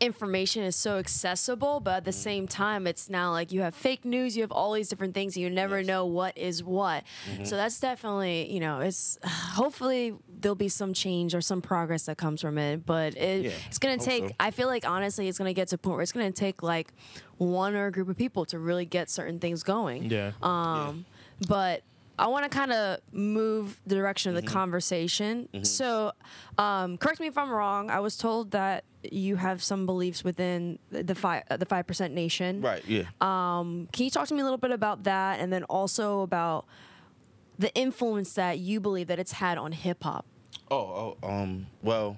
[0.00, 4.04] information is so accessible, but at the same time, it's now like you have fake
[4.04, 5.86] news, you have all these different things, and you never Yes.
[5.86, 7.04] know what is what.
[7.44, 12.16] So that's definitely you know it's hopefully there'll be some change or some progress that
[12.16, 14.28] comes from it, but it, Yeah, it's gonna take.
[14.28, 14.34] so.
[14.40, 16.92] I feel like honestly, it's gonna get to a point where it's gonna take like
[17.36, 20.04] one or a group of people to really get certain things going.
[20.10, 20.32] Yeah.
[20.42, 21.04] Um,
[21.48, 21.82] but
[22.20, 24.46] I want to kind of move the direction of Mm-hmm.
[24.46, 25.48] the conversation.
[25.64, 26.12] So,
[26.58, 27.90] um, correct me if I'm wrong.
[27.90, 32.12] I was told that you have some beliefs within the five uh, the five percent
[32.14, 32.60] nation.
[32.60, 32.84] Right.
[32.86, 33.04] Yeah.
[33.20, 36.66] Can you talk to me a little bit about that, and then also about
[37.58, 40.24] the influence that you believe that it's had on hip hop?
[40.70, 42.16] Oh, oh, um, well,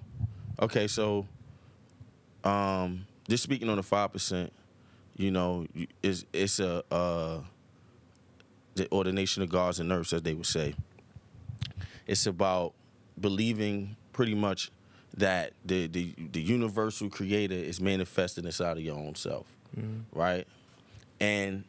[0.61, 1.27] okay, so,
[2.45, 4.53] um, just speaking on the five percent,
[5.17, 5.67] you know,
[6.03, 7.39] is it's a uh,
[8.75, 10.75] the ordination of gods and Earths, as they would say.
[12.07, 12.73] It's about
[13.21, 14.71] believing pretty much
[15.17, 19.47] that the the the universal creator is manifested inside of your own self,
[20.13, 20.47] right?
[21.21, 21.65] And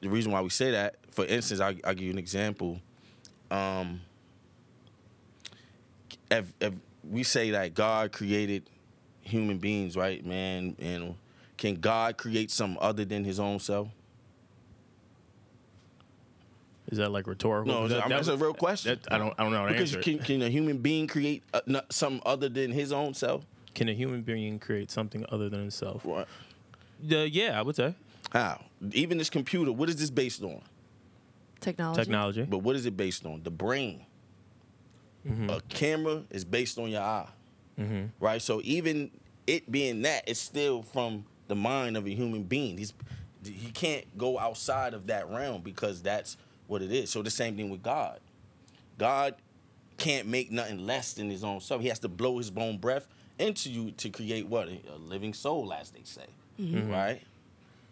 [0.00, 2.80] the reason why we say that, for instance, I will give you an example.
[3.50, 4.00] Um,
[6.30, 6.74] if, if
[7.08, 8.68] we say that God created
[9.20, 11.14] human beings, right, man, and
[11.56, 13.88] can God create something other than His own self?
[16.94, 17.72] Is that like rhetorical?
[17.72, 18.98] No, That- I mean, that- that's a real question.
[19.02, 19.34] that- I don't.
[19.38, 20.02] I don't know how to Because answer.
[20.02, 20.24] can, it.
[20.24, 23.44] can a human being create uh, something other than his own self?
[23.74, 26.04] Can a human being create something other than himself?
[26.04, 26.28] What?
[27.10, 27.94] Uh, yeah, I would say
[28.32, 28.64] How?
[28.92, 30.60] Even this computer, what is this based on?
[31.60, 32.00] Technology.
[32.00, 32.42] technology.
[32.44, 33.42] But what is it based on?
[33.42, 34.06] The brain.
[35.26, 35.50] Mm-hmm.
[35.50, 37.28] A camera is based on your eye.
[38.20, 38.40] Right?
[38.40, 39.10] So even
[39.46, 42.78] it being that, it's still from the mind of a human being.
[42.78, 42.92] He's
[43.44, 47.10] he can't go outside of that realm because that's what it is.
[47.10, 48.20] So the same thing with God.
[48.98, 49.34] God
[49.98, 51.82] can't make nothing less than his own self.
[51.82, 53.06] He has to blow his own breath
[53.38, 54.68] into you to create what?
[54.68, 56.26] A living soul, as they say.
[56.60, 56.90] Mm-hmm.
[56.90, 57.22] Right?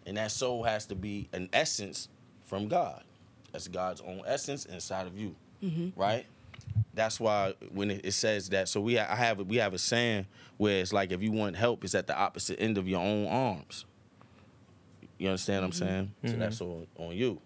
[0.05, 2.09] And that soul has to be an essence
[2.45, 3.03] from God.
[3.51, 5.35] That's God's own essence inside of you.
[5.63, 5.99] Mm-hmm.
[5.99, 6.25] Right?
[6.93, 10.25] That's why when it, it says that, so we I have we have a saying
[10.57, 13.27] where it's like if you want help, it's at the opposite end of your own
[13.27, 13.85] arms.
[15.17, 16.21] You understand what I'm mm-hmm.
[16.23, 16.33] saying?
[16.33, 17.39] So that's on, on you.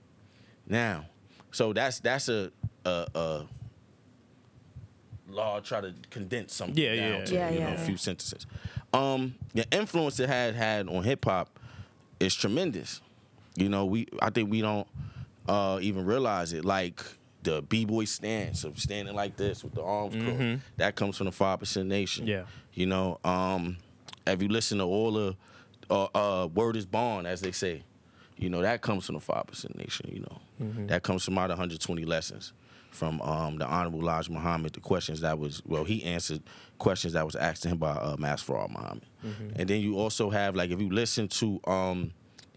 [0.68, 1.06] Now,
[1.58, 2.52] so that's that's a
[2.86, 3.46] a, a
[5.28, 5.60] law.
[5.60, 7.26] Try to condense something Yeah, down yeah.
[7.26, 8.46] to Yeah, you know yeah, a few sentences.
[8.93, 11.60] Um, the influence it had had on hip hop
[12.20, 13.02] is tremendous.
[13.56, 14.88] You know, we I think we don't
[15.50, 16.63] uh, even realize it.
[16.63, 17.04] Like
[17.41, 21.26] the b boy stance of standing like this with the arms crossed, that comes from
[21.26, 22.28] the Five Percent Nation.
[22.28, 22.43] Yeah.
[22.74, 23.78] You know, um,
[24.28, 25.36] if you listen to all the
[25.89, 27.82] uh, uh, word is born, as they say,
[28.38, 30.12] you know that comes from the Five Percent Nation.
[30.13, 30.39] You know,
[30.88, 32.54] that comes from out of 120 lessons
[32.89, 34.74] from um, the Honorable Elijah Muhammad.
[34.74, 36.41] The questions that was well, he answered
[36.80, 39.06] questions that was asked to him by uh, Master Fard Muhammad.
[39.56, 42.12] And then you also have like if you listen to um,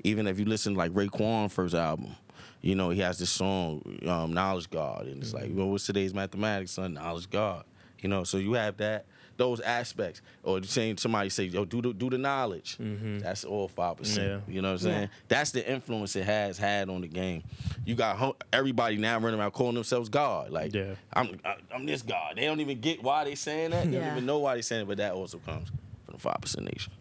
[0.04, 2.16] even if you listen to, like Raekwon first album.
[2.62, 6.12] You know, he has this song, um, Knowledge God, and it's like, well, what's today's
[6.12, 6.92] mathematics, son?
[6.92, 7.64] Knowledge God.
[8.00, 9.06] You know, so you have that.
[9.40, 13.96] Those aspects, or saying somebody say, "Yo, do the do the knowledge." That's all five
[13.96, 14.42] percent.
[14.46, 14.54] Yeah.
[14.54, 15.00] You know what I'm saying?
[15.02, 15.06] Yeah.
[15.28, 17.42] That's the influence it has had on the game.
[17.84, 20.50] You got everybody now running around calling themselves God.
[20.50, 20.94] Like, Yeah.
[21.12, 22.34] I'm I, I'm this God.
[22.36, 23.86] They don't even get why they saying that.
[23.90, 24.04] They Yeah.
[24.04, 24.88] don't even know why they saying it.
[24.88, 25.68] But that also comes
[26.04, 26.92] from the five percent nation.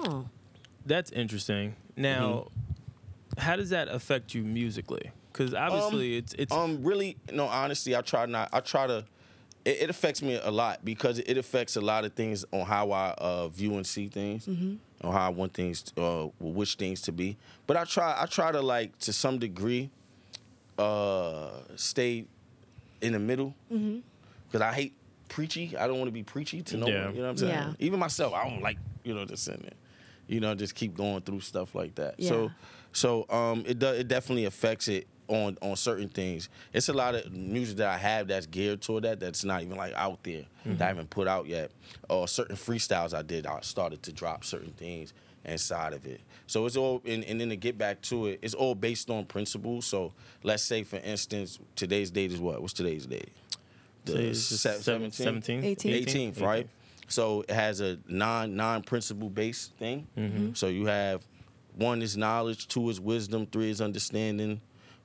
[0.00, 0.26] Oh.
[0.86, 1.76] That's interesting.
[1.96, 2.48] Now,
[3.36, 3.40] Mm-hmm.
[3.40, 5.10] how does that affect you musically?
[5.32, 8.50] Because obviously, it's it's Um, really, no, honestly, I try not.
[8.52, 9.04] I try to.
[9.64, 12.90] It, it affects me a lot because it affects a lot of things on how
[12.92, 14.78] I uh, view and see things, on
[15.12, 17.36] how I want things, uh, which things to be.
[17.66, 18.16] But I try.
[18.20, 19.90] I try to like to some degree,
[20.78, 22.26] uh, stay
[23.00, 24.94] in the middle because I hate
[25.28, 25.76] preachy.
[25.76, 27.06] I don't want to be preachy to no Yeah.
[27.06, 27.14] one.
[27.14, 27.50] You know what I'm saying?
[27.52, 27.72] Yeah.
[27.78, 29.72] Even myself, I don't like you know just sitting there.
[30.28, 32.14] You know, just keep going through stuff like that.
[32.18, 32.28] Yeah.
[32.28, 32.50] So,
[32.92, 33.98] so um, it does.
[33.98, 36.48] It definitely affects it on on certain things.
[36.72, 39.18] It's a lot of music that I have that's geared toward that.
[39.20, 41.70] That's not even like out there that I haven't put out yet.
[42.08, 43.46] Or certain freestyles I did.
[43.46, 45.12] I started to drop certain things
[45.44, 46.20] inside of it.
[46.46, 49.24] So it's all and, and then to get back to it, it's all based on
[49.24, 49.86] principles.
[49.86, 52.60] So let's say for instance, today's date is what?
[52.60, 53.32] What's today's date?
[54.04, 55.76] The se- seven- 17th?
[55.76, 56.06] 18th.
[56.06, 56.68] 18th, right?
[57.08, 60.06] So it has a non non principle based thing.
[60.16, 60.54] Mm-hmm.
[60.54, 61.24] So you have
[61.74, 64.60] one is knowledge, two is wisdom, three is understanding,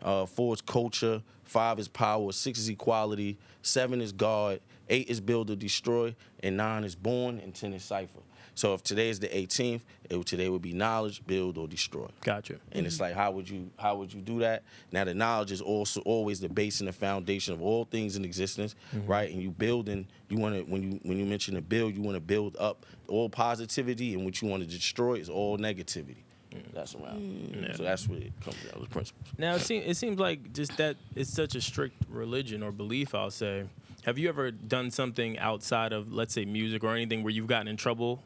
[0.08, 5.20] uh, four is culture, five is power, six is equality, seven is God, eight is
[5.20, 8.22] build or destroy, and nine is born, and ten is cipher.
[8.56, 12.08] So if today is the 18th, it, today would be knowledge, build or destroy.
[12.22, 12.56] Gotcha.
[12.72, 14.64] And it's like, how would you how would you do that?
[14.92, 18.24] Now the knowledge is also always the base and the foundation of all things in
[18.24, 19.30] existence, right?
[19.30, 22.16] And you building, you want to when you when you mention the build, you want
[22.16, 26.24] to build up all positivity, and what you want to destroy is all negativity.
[26.58, 26.74] Mm.
[26.74, 27.22] That's around.
[27.22, 27.78] Mm.
[27.78, 29.28] So that's what it comes down with principles.
[29.38, 33.16] Now it seems it seems like just that it's such a strict religion or belief.
[33.16, 33.66] I'll say.
[34.06, 37.68] Have you ever done something outside of let's say music or anything where you've gotten
[37.68, 38.24] in trouble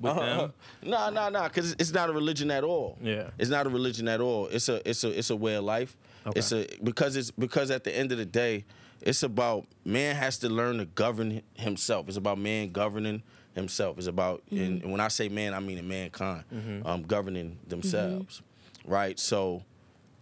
[0.00, 0.20] with uh-huh.
[0.20, 0.52] them?
[0.82, 2.98] No, no, no, because it's not a religion at all.
[3.00, 3.30] Yeah.
[3.38, 4.48] it's not a religion at all.
[4.48, 5.96] It's a it's a it's a way of life.
[6.26, 6.38] Okay.
[6.38, 8.64] It's a because it's because at the end of the day,
[9.00, 12.08] it's about man has to learn to govern himself.
[12.08, 13.22] It's about man governing
[13.54, 13.98] himself.
[13.98, 14.82] It's about and, mm-hmm.
[14.82, 16.86] and when I say man, I mean in mankind mm-hmm.
[16.86, 18.42] um, governing themselves,
[18.80, 18.92] mm-hmm.
[18.92, 19.18] right?
[19.18, 19.62] So.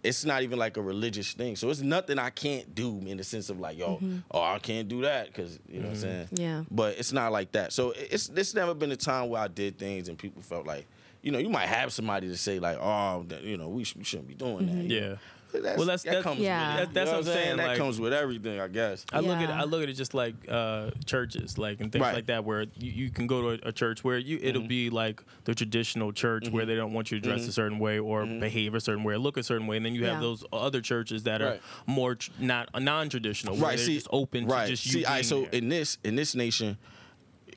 [0.02, 3.22] It's not even like a religious thing, so it's nothing I can't do in the
[3.22, 6.28] sense of like, yo, oh, I can't do that because you know what I'm saying.
[6.32, 6.64] Yeah.
[6.70, 7.74] But it's not like that.
[7.74, 10.86] So it's it's never been a time where I did things and people felt like,
[11.20, 13.94] you know, you might have somebody to say like, oh, that, you know, we, sh-
[13.94, 14.84] we shouldn't be doing that.
[14.86, 15.00] Yeah.
[15.00, 15.18] know.
[15.52, 16.74] That's, Well, that's- that that- comes Yeah.
[16.74, 16.86] with it.
[16.86, 19.04] That- that's You know what I'm saying, That like- comes with everything, I guess.
[19.12, 19.60] I look at Yeah.
[19.60, 22.14] I look at it just like uh, churches, like and things Right.
[22.14, 24.46] like that, where you, you can go to a, a church where you Mm-hmm.
[24.46, 27.78] it'll be like the traditional church where they don't want you to dress a certain
[27.78, 28.40] way or Mm-hmm.
[28.40, 30.20] behave a certain way or look a certain way, and then you have Yeah.
[30.20, 31.62] those other churches that are Right.
[31.86, 33.76] more tr- not non-traditional, where right.
[33.76, 34.66] they're See, just open right.
[34.66, 35.50] to just you see, I so there.
[35.52, 36.78] in this in this nation,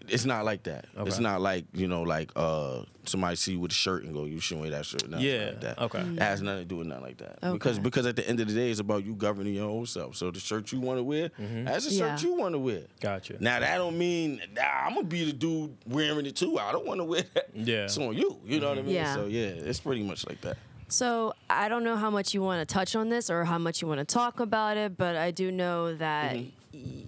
[0.08, 0.86] it's not like that.
[0.98, 4.26] It's not like you know, like uh, somebody see you with a shirt and go,
[4.26, 5.08] you shouldn't wear that shirt.
[5.10, 5.80] No, it's Yeah, like that.
[5.80, 6.00] okay.
[6.02, 7.40] It has nothing to do with nothing like that.
[7.44, 7.54] Okay.
[7.54, 10.16] Because because at the end of the day, it's about you governing your own self.
[10.16, 12.82] So the shirt you want to wear, that's the shirt you want to wear.
[13.00, 13.38] Gotcha.
[13.40, 16.58] Now that don't mean nah, I'm gonna be the dude wearing it too.
[16.60, 17.50] I don't want to wear that.
[17.54, 17.86] Yeah.
[17.86, 18.40] it's on you.
[18.46, 18.96] You know what I mean?
[18.96, 19.16] Yeah.
[19.16, 20.58] So yeah, it's pretty much like that.
[20.90, 23.82] So I don't know how much you want to touch on this or how much
[23.82, 26.50] you want to talk about it, but I do know that Mm-hmm.
[26.74, 27.08] y-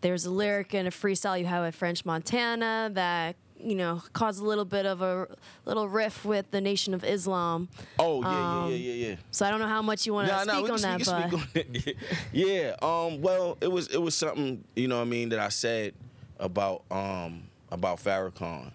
[0.00, 4.40] there's a lyric in a freestyle you have at French Montana that you know caused
[4.40, 5.26] a little bit of a
[5.64, 7.68] little riff with the Nation of Islam.
[7.98, 9.16] Oh yeah, yeah, yeah, yeah, yeah.
[9.32, 11.00] So I don't know how much you want to Nah, nah, speak we on that,
[11.04, 11.94] speak- but speak on
[12.32, 12.76] yeah.
[12.82, 13.20] Um.
[13.22, 15.94] Well, it was it was something you know what I mean that I said
[16.38, 18.70] about um about Farrakhan,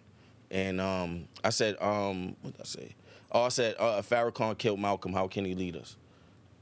[0.51, 2.95] and um I said um what did I say?
[3.31, 5.13] Oh, I said uh, Farrakhan killed Malcolm.
[5.13, 5.95] How can he lead us?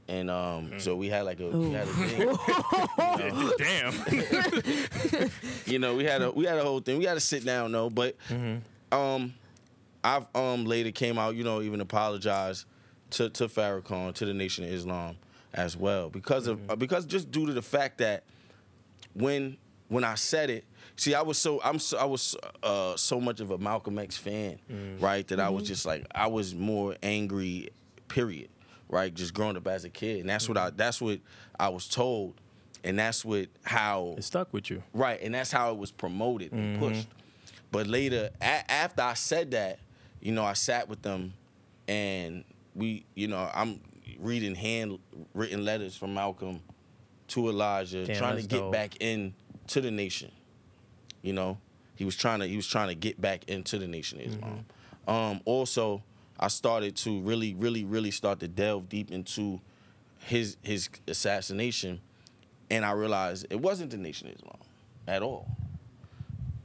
[0.08, 2.36] And um, so we had like a we had a thing.
[3.58, 5.30] Damn.
[5.66, 6.98] you know, we had a we had a whole thing.
[6.98, 8.16] We had to sit down though, but
[8.90, 9.34] um,
[10.04, 12.66] I've um later came out, you know, even apologized
[13.10, 15.16] to to Farrakhan, to the Nation of Islam
[15.54, 18.24] as well, because of uh, because just due to the fact that
[19.14, 19.56] when
[19.88, 20.64] when I said it,
[20.96, 24.16] see, I was so I'm so, I was uh, so much of a Malcolm X
[24.16, 24.58] fan,
[24.98, 25.26] right?
[25.28, 27.68] That I was just like I was more angry,
[28.08, 28.48] period,
[28.92, 29.12] right?
[29.12, 30.68] Just growing up as a kid, and that's what mm-hmm.
[30.68, 31.18] I that's what
[31.58, 32.34] I was told,
[32.84, 34.84] and that's what how it stuck with you.
[34.92, 36.84] Right, and that's how it was promoted and mm-hmm.
[36.84, 37.08] pushed.
[37.72, 39.80] But later, a- after I said that,
[40.20, 41.32] you know, I sat with them,
[41.88, 43.80] and we, you know, I'm
[44.20, 46.60] reading handwritten letters from Malcolm
[47.28, 48.72] to Elijah, Damn, trying to get dope.
[48.72, 49.34] back in
[49.68, 50.30] to the nation.
[51.22, 51.56] You know,
[51.96, 54.64] he was trying to he was trying to get back into the nation of Islam.
[55.08, 55.10] Mm-hmm.
[55.10, 56.02] Um, also,
[56.42, 59.60] I started to really, really, really start to delve deep into
[60.18, 62.00] his his assassination,
[62.70, 64.58] and I realized it wasn't the nation of Islam
[65.06, 65.46] at all.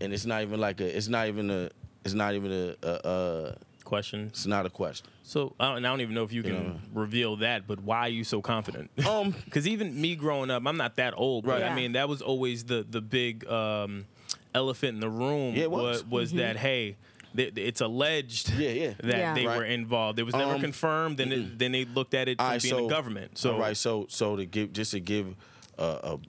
[0.02, 0.98] and it's not even like a.
[0.98, 1.70] It's not even a.
[2.06, 2.76] It's not even a.
[2.88, 4.28] a, a Question.
[4.28, 5.08] it's not a question.
[5.24, 6.74] So I don't, and I don't even know if you can Yeah.
[6.94, 8.92] reveal that, but why are you so confident?
[9.08, 11.72] Um, Because even me growing up, I'm not that old, but Right.
[11.72, 14.06] I mean that was always the the big um,
[14.54, 15.56] elephant in the room.
[15.56, 16.04] Yeah, it was.
[16.04, 16.98] was that hey,
[17.38, 18.94] th- it's alleged Yeah, yeah.
[19.00, 19.34] that Yeah.
[19.34, 19.58] they Right.
[19.58, 20.20] were involved.
[20.20, 21.18] It was never Um, confirmed.
[21.18, 23.38] Then it, then they looked at it right, being so the government.
[23.38, 25.36] So all right, so so to give just to give
[25.78, 26.20] a, a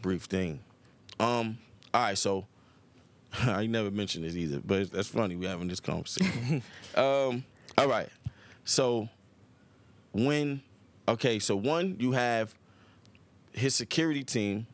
[0.00, 0.60] brief thing.
[1.20, 1.58] Um,
[1.94, 2.46] all right, so
[3.40, 5.36] I never mentioned this either, but that's funny.
[5.36, 6.62] We're having this conversation.
[6.96, 7.44] um,
[7.76, 8.08] all right,
[8.64, 9.08] so
[10.12, 10.62] when
[11.06, 12.54] okay, so one you have
[13.52, 14.66] his security team.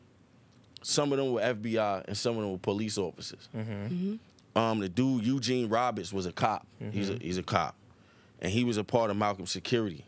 [0.87, 3.49] Some of them were FBI and some of them were police officers.
[4.55, 6.65] Um, the dude Eugene Roberts was a cop.
[6.91, 7.75] He's a he's a cop,
[8.41, 10.05] and he was a part of Malcolm's security.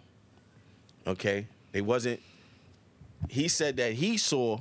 [1.05, 2.21] Okay, it wasn't.
[3.29, 4.59] He said that he saw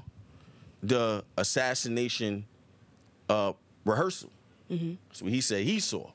[0.83, 2.47] the assassination
[3.29, 3.53] uh,
[3.85, 4.31] rehearsal.
[5.09, 6.11] That's what he said he saw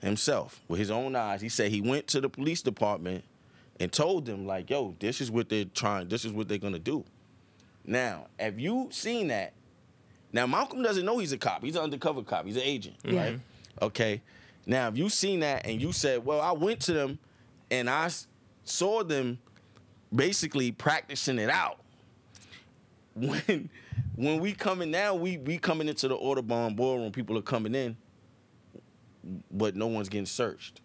[0.00, 1.40] himself with his own eyes.
[1.42, 3.24] He said he went to the police department
[3.78, 6.08] and told them like, "Yo, this is what they're trying.
[6.08, 7.04] This is what they're gonna do."
[7.86, 9.52] Now, have you seen that?
[10.34, 11.62] Now, Malcolm doesn't know he's a cop.
[11.62, 12.44] He's an undercover cop.
[12.44, 13.22] He's an agent, Yeah.
[13.22, 13.40] right?
[13.80, 14.20] Okay.
[14.66, 17.20] Now, if you seen that and you said, "Well, I went to them
[17.70, 18.10] and I
[18.64, 19.38] saw them
[20.12, 21.78] basically practicing it out,"
[23.14, 23.70] when
[24.16, 27.12] when we coming now, we we coming into the Audubon ballroom.
[27.12, 27.96] People are coming in,
[29.52, 30.80] but no one's getting searched.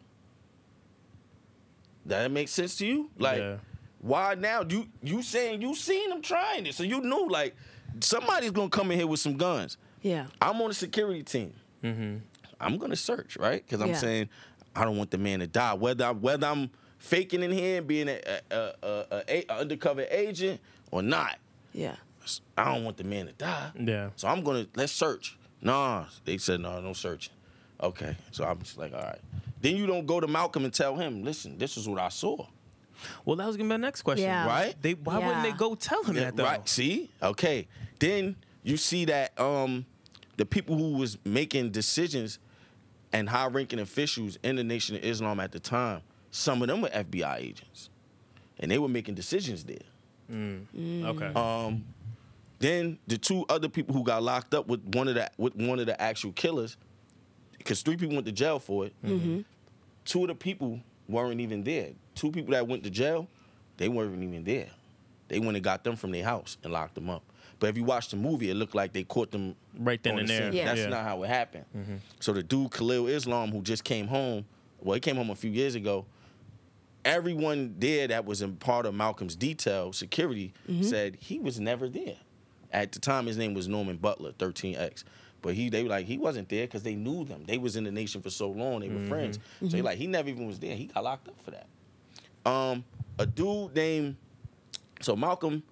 [2.05, 3.09] That makes sense to you?
[3.17, 3.57] Like, Yeah.
[3.99, 4.63] why now?
[4.67, 7.55] You you saying you seen them trying it, so you knew like
[8.01, 9.77] somebody's gonna come in here with some guns.
[10.01, 10.27] Yeah.
[10.41, 11.53] I'm on the security team.
[11.83, 12.17] Mm-hmm.
[12.59, 13.63] I'm gonna search, right?
[13.65, 13.97] Because I'm Yeah.
[13.97, 14.29] saying
[14.75, 15.73] I don't want the man to die.
[15.73, 18.19] Whether I, whether I'm faking in here and being a,
[18.51, 20.59] a, a, a, a, a undercover agent
[20.91, 21.37] or not,
[21.73, 21.95] Yeah.
[22.57, 23.71] I don't want the man to die.
[23.79, 24.09] Yeah.
[24.15, 25.37] So I'm gonna let's search.
[25.61, 27.33] Nah, they said no, no searching.
[27.81, 29.19] Okay, so I'm just like, all right.
[29.61, 32.45] Then you don't go to Malcolm and tell him, listen, this is what I saw.
[33.25, 34.25] Well, that was gonna be my next question.
[34.25, 34.47] Yeah.
[34.47, 34.75] Right?
[34.81, 36.43] They why wouldn't they go tell him that though?
[36.43, 36.67] Right?
[36.67, 37.09] See?
[37.21, 37.67] Okay.
[37.99, 39.85] Then you see that um
[40.37, 42.39] the people who was making decisions
[43.11, 46.89] and high-ranking officials in the Nation of Islam at the time, some of them were
[46.89, 47.89] FBI agents,
[48.59, 49.77] and they were making decisions there.
[50.31, 51.33] Okay.
[51.33, 51.83] Um,
[52.59, 55.79] then the two other people who got locked up with one of the with one
[55.79, 56.77] of the actual killers,
[57.57, 58.93] because three people went to jail for it.
[60.05, 60.79] Two of the people
[61.09, 61.89] weren't even there.
[62.15, 63.27] Two people that went to jail,
[63.77, 64.69] they weren't even there.
[65.27, 67.23] They went and got them from their house and locked them up.
[67.59, 70.19] But if you watch the movie, it looked like they caught them Right then on
[70.19, 70.53] and the there.
[70.53, 70.65] Yeah.
[70.65, 70.89] That's Yeah.
[70.89, 71.65] not how it happened.
[71.75, 71.95] Mm-hmm.
[72.19, 74.45] So the dude Khalil Islam, who just came home,
[74.79, 76.05] well, he came home a few years ago.
[77.05, 80.83] Everyone there that was in part of Malcolm's detail security mm-hmm.
[80.83, 82.15] said he was never there.
[82.71, 85.03] At the time, his name was Norman Butler, 13X.
[85.41, 87.43] But he, they were like, he wasn't there because they knew them.
[87.45, 88.81] They was in the nation for so long.
[88.81, 89.39] They were friends.
[89.61, 90.75] So they like, he never even was there.
[90.75, 91.67] He got locked up for that.
[92.45, 92.83] Um,
[93.17, 94.15] a dude named,
[95.01, 95.63] so Malcolm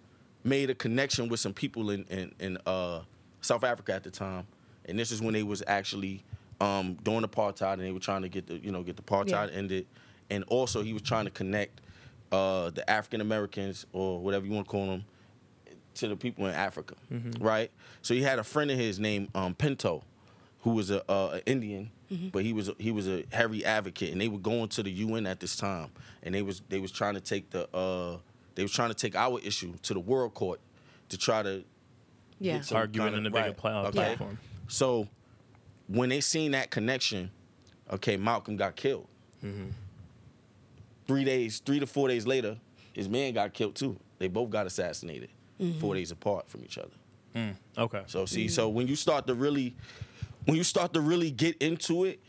[0.43, 3.01] made a connection with some people in in, in uh,
[3.41, 4.45] South Africa at the time,
[4.85, 6.23] and this is when they was actually
[6.61, 9.49] um, doing apartheid, and they were trying to get the you know get the apartheid
[9.51, 9.57] Yeah.
[9.57, 9.87] ended,
[10.29, 11.81] and also he was trying to connect
[12.31, 15.05] uh, the African Americans or whatever you want to call them
[15.97, 16.95] to the people in Africa,
[17.39, 17.71] right?
[18.01, 20.03] So he had a friend of his named um, Pinto,
[20.61, 21.91] who was a, uh, a Indian,
[22.31, 24.91] but he was a, he was a heavy advocate, and they were going to the
[24.91, 25.89] UN at this time,
[26.23, 28.17] and they was they was trying to take the uh,
[28.55, 30.59] they was trying to take our issue to the World Court
[31.09, 31.63] to try to
[32.39, 32.61] Yeah.
[32.71, 33.91] Arguing kinda- in a bigger right, okay.
[33.91, 34.37] platform.
[34.67, 35.07] So
[35.87, 37.31] when they seen that connection,
[37.91, 39.07] okay, Malcolm got killed.
[41.07, 42.57] Three days, three to four days later,
[42.93, 43.97] his man got killed too.
[44.19, 45.29] They both got assassinated,
[45.79, 46.91] four days apart from each other.
[47.77, 48.03] Okay.
[48.07, 49.75] So see, so when you start to really,
[50.45, 52.19] when you start to really get into it,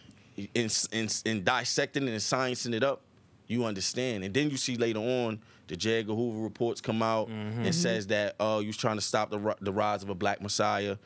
[0.54, 3.00] and, and, and dissecting it and sciencing it up,
[3.48, 4.24] you understand.
[4.24, 6.00] And then you see later on the J.
[6.00, 9.56] Edgar Hoover reports come out and says that uh, you was trying to stop the
[9.60, 10.96] the rise of a black messiah.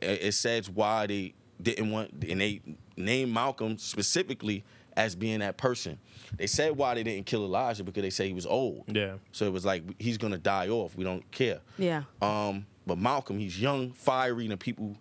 [0.00, 2.60] It, it says why they didn't want, and they
[2.96, 4.64] named Malcolm specifically
[4.96, 5.98] as being that person.
[6.36, 8.84] They said why they didn't kill Elijah because they say he was old.
[8.88, 9.14] Yeah.
[9.32, 10.96] So it was like he's gonna die off.
[10.96, 11.60] We don't care.
[11.78, 12.04] Yeah.
[12.22, 14.96] Um, but Malcolm, he's young, fiery, and the people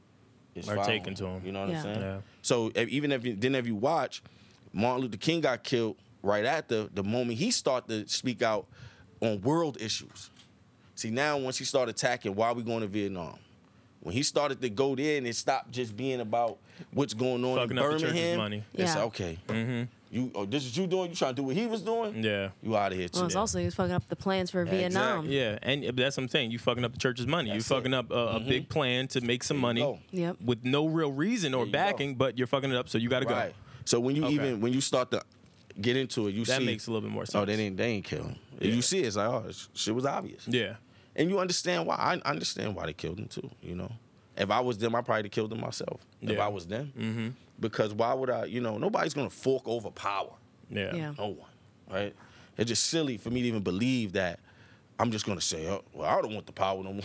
[0.55, 1.45] is Are following taken to him.
[1.45, 1.77] You know what Yeah.
[1.77, 2.01] I'm saying?
[2.01, 2.17] Yeah.
[2.41, 4.21] So if, even if you, then if you watch,
[4.73, 8.67] Martin Luther King got killed right after the moment he started to speak out
[9.21, 10.29] on world issues.
[10.95, 13.37] See now, once he started attacking, why are we going to Vietnam?
[14.05, 16.59] When he started to go there and it stopped just being about
[16.91, 18.63] what's going on Fucking in the church's Birmingham, money.
[18.75, 19.03] it's Yeah.
[19.05, 19.39] okay.
[19.47, 19.83] Mm-hmm.
[20.11, 21.09] You oh, this is you doing?
[21.09, 22.23] You trying to do what he was doing?
[22.23, 22.49] Yeah.
[22.61, 23.17] You out of here too.
[23.21, 25.25] Well, it's also he was fucking up the plans for Vietnam.
[25.25, 25.39] Exactly.
[25.39, 26.51] Yeah, and that's what I'm saying.
[26.51, 27.49] You fucking up the church's money.
[27.49, 28.07] That's you fucking it.
[28.07, 28.11] Mm-hmm.
[28.13, 29.97] up a, a big plan to make some money go.
[30.11, 30.37] Yep.
[30.45, 31.77] with no real reason or There you go.
[31.79, 33.49] backing, but you're fucking it up, so you got to right.
[33.49, 33.55] go.
[33.85, 34.33] So when you Okay.
[34.35, 35.23] even when you start to
[35.81, 37.35] get into it, you That see that makes a little bit more sense.
[37.41, 38.35] Oh, they didn't they ain't kill him.
[38.59, 38.67] Yeah.
[38.71, 40.47] You see, it's like oh, shit was obvious.
[40.47, 40.75] Yeah,
[41.15, 41.95] And you understand why.
[41.95, 43.49] I understand why they killed him too.
[43.61, 43.91] You know,
[44.37, 46.05] if I was them, I probably killed him myself.
[46.21, 47.29] If I was them, mm-hmm.
[47.59, 48.45] because why would I?
[48.45, 50.33] You know, nobody's gonna fork over power.
[50.69, 51.13] yeah, Yeah.
[51.17, 51.49] No one,
[51.89, 52.15] right?
[52.57, 54.39] It's just silly for me to even believe that.
[54.97, 57.03] I'm just gonna say, oh, well, I don't want the power no more.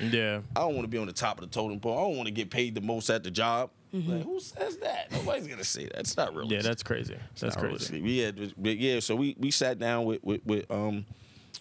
[0.00, 0.40] yeah.
[0.56, 1.96] I don't want to be on the top of the totem pole.
[1.96, 3.70] I don't want to get paid the most at the job.
[3.94, 4.12] Mm-hmm.
[4.12, 5.10] Like, who says that?
[5.12, 5.98] Nobody's gonna say that.
[6.00, 6.50] It's not real.
[6.50, 7.16] Yeah, that's crazy.
[7.38, 7.94] That's crazy.
[7.94, 8.02] realistic.
[8.04, 9.00] Yeah, but yeah.
[9.00, 11.06] So we we sat down with with, with um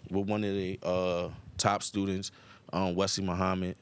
[0.10, 1.30] with one of the uh,
[1.60, 2.32] top students,
[2.74, 3.76] um, Wesley Muhammad.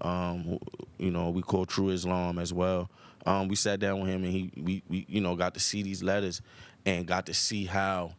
[0.00, 0.60] Um, who,
[0.98, 2.90] you know, we call True Islam as well.
[3.24, 5.82] Um, we sat down with him and he we, we you know got to see
[5.82, 6.42] these letters
[6.84, 8.14] and got to see how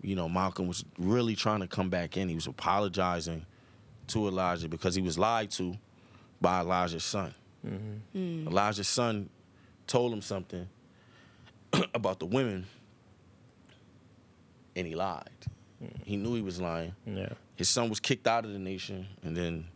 [0.00, 2.28] you know Malcolm was really trying to come back in.
[2.28, 3.46] He was apologizing
[4.08, 5.76] to Elijah because he was lied to
[6.40, 7.34] by Elijah's son.
[8.46, 9.28] Elijah's son
[9.86, 10.68] told him something
[11.94, 12.66] about the women,
[14.76, 15.30] and he lied.
[16.04, 16.94] He knew he was lying.
[17.06, 19.66] Yeah, His son was kicked out of the nation, and then,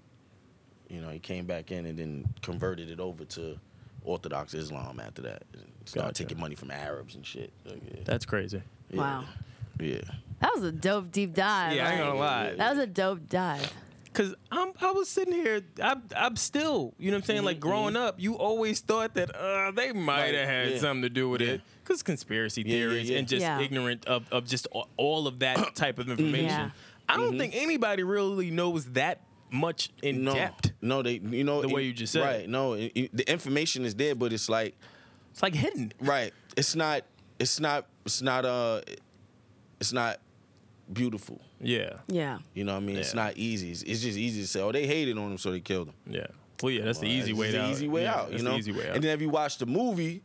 [0.89, 3.59] you know, he came back in and then converted it over to
[4.05, 5.43] Orthodox Islam after that.
[5.53, 6.25] And started Gotcha.
[6.25, 7.53] taking money from Arabs and shit.
[7.65, 8.01] Like, yeah.
[8.05, 8.63] that's crazy.
[8.91, 8.99] Yeah.
[9.01, 9.25] Wow.
[9.81, 10.01] Yeah.
[10.41, 11.75] That was a dope deep dive.
[11.75, 12.55] Yeah, I ain't gonna lie.
[12.55, 13.73] That was a dope dive.
[14.15, 15.61] Cause I'm, I was sitting here.
[15.81, 17.45] I'm, I'm still, you know what I'm saying.
[17.45, 20.79] Like growing up, you always thought that uh, they might Mm-hmm, have had yeah.
[20.79, 21.49] something to do with Yeah.
[21.55, 21.61] it.
[21.89, 23.19] Cause conspiracy Yeah, yeah, theories yeah.
[23.19, 23.61] and just Yeah.
[23.61, 26.45] ignorant of, of just all, all of that type of information.
[26.49, 26.71] Yeah.
[27.09, 27.39] I don't Mm-hmm.
[27.39, 30.73] think anybody really knows that much in No, depth.
[30.83, 32.41] no, they, you know, The way you just said right?
[32.41, 32.51] it.
[32.51, 34.77] No, it- it- the information is there, but it's like,
[35.31, 35.93] It's like hidden.
[36.01, 36.35] right?
[36.59, 37.05] It's not,
[37.39, 38.83] it's not, it's not, uh,
[39.81, 40.21] it's not
[40.93, 41.41] beautiful.
[41.61, 42.39] Yeah, Yeah.
[42.55, 42.97] You know what I mean?
[42.99, 43.71] It's not easy.
[43.71, 45.95] It's, it's just easy to say, oh, they hated on him, so they killed him.
[46.07, 46.27] yeah.
[46.63, 47.71] Well, yeah, that's the easy it's way the out.
[47.71, 48.31] easy way Yeah, out.
[48.31, 48.97] that's You know, the easy way out.
[48.97, 50.23] and then if you watch the movie,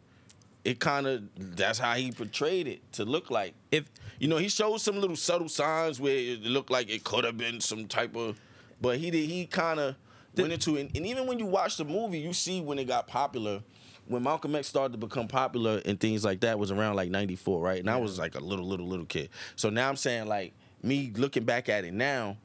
[0.64, 3.54] it kind of that's how he portrayed it to look like.
[3.72, 3.90] if
[4.20, 7.38] You know, he showed some little subtle signs where it looked like it could have
[7.38, 8.40] been some type of,
[8.82, 9.30] but he did.
[9.30, 9.96] He kind of
[10.38, 10.92] went into it.
[10.96, 13.62] And even when you watch the movie, you see when it got popular.
[14.06, 17.62] When Malcolm X started to become popular and things like that was around like '94,
[17.62, 17.80] right?
[17.80, 19.30] And I was like a little, little, little kid.
[19.56, 22.36] So now I'm saying like me looking back at it now,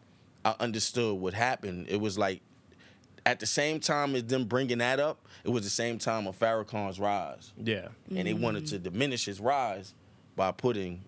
[0.44, 1.86] I understood what happened.
[1.88, 2.42] It was like
[3.28, 6.38] at the same time as them bringing that up, it was the same time of
[6.38, 9.94] Farrakhan's rise yeah, and they wanted to diminish his rise
[10.34, 11.02] by putting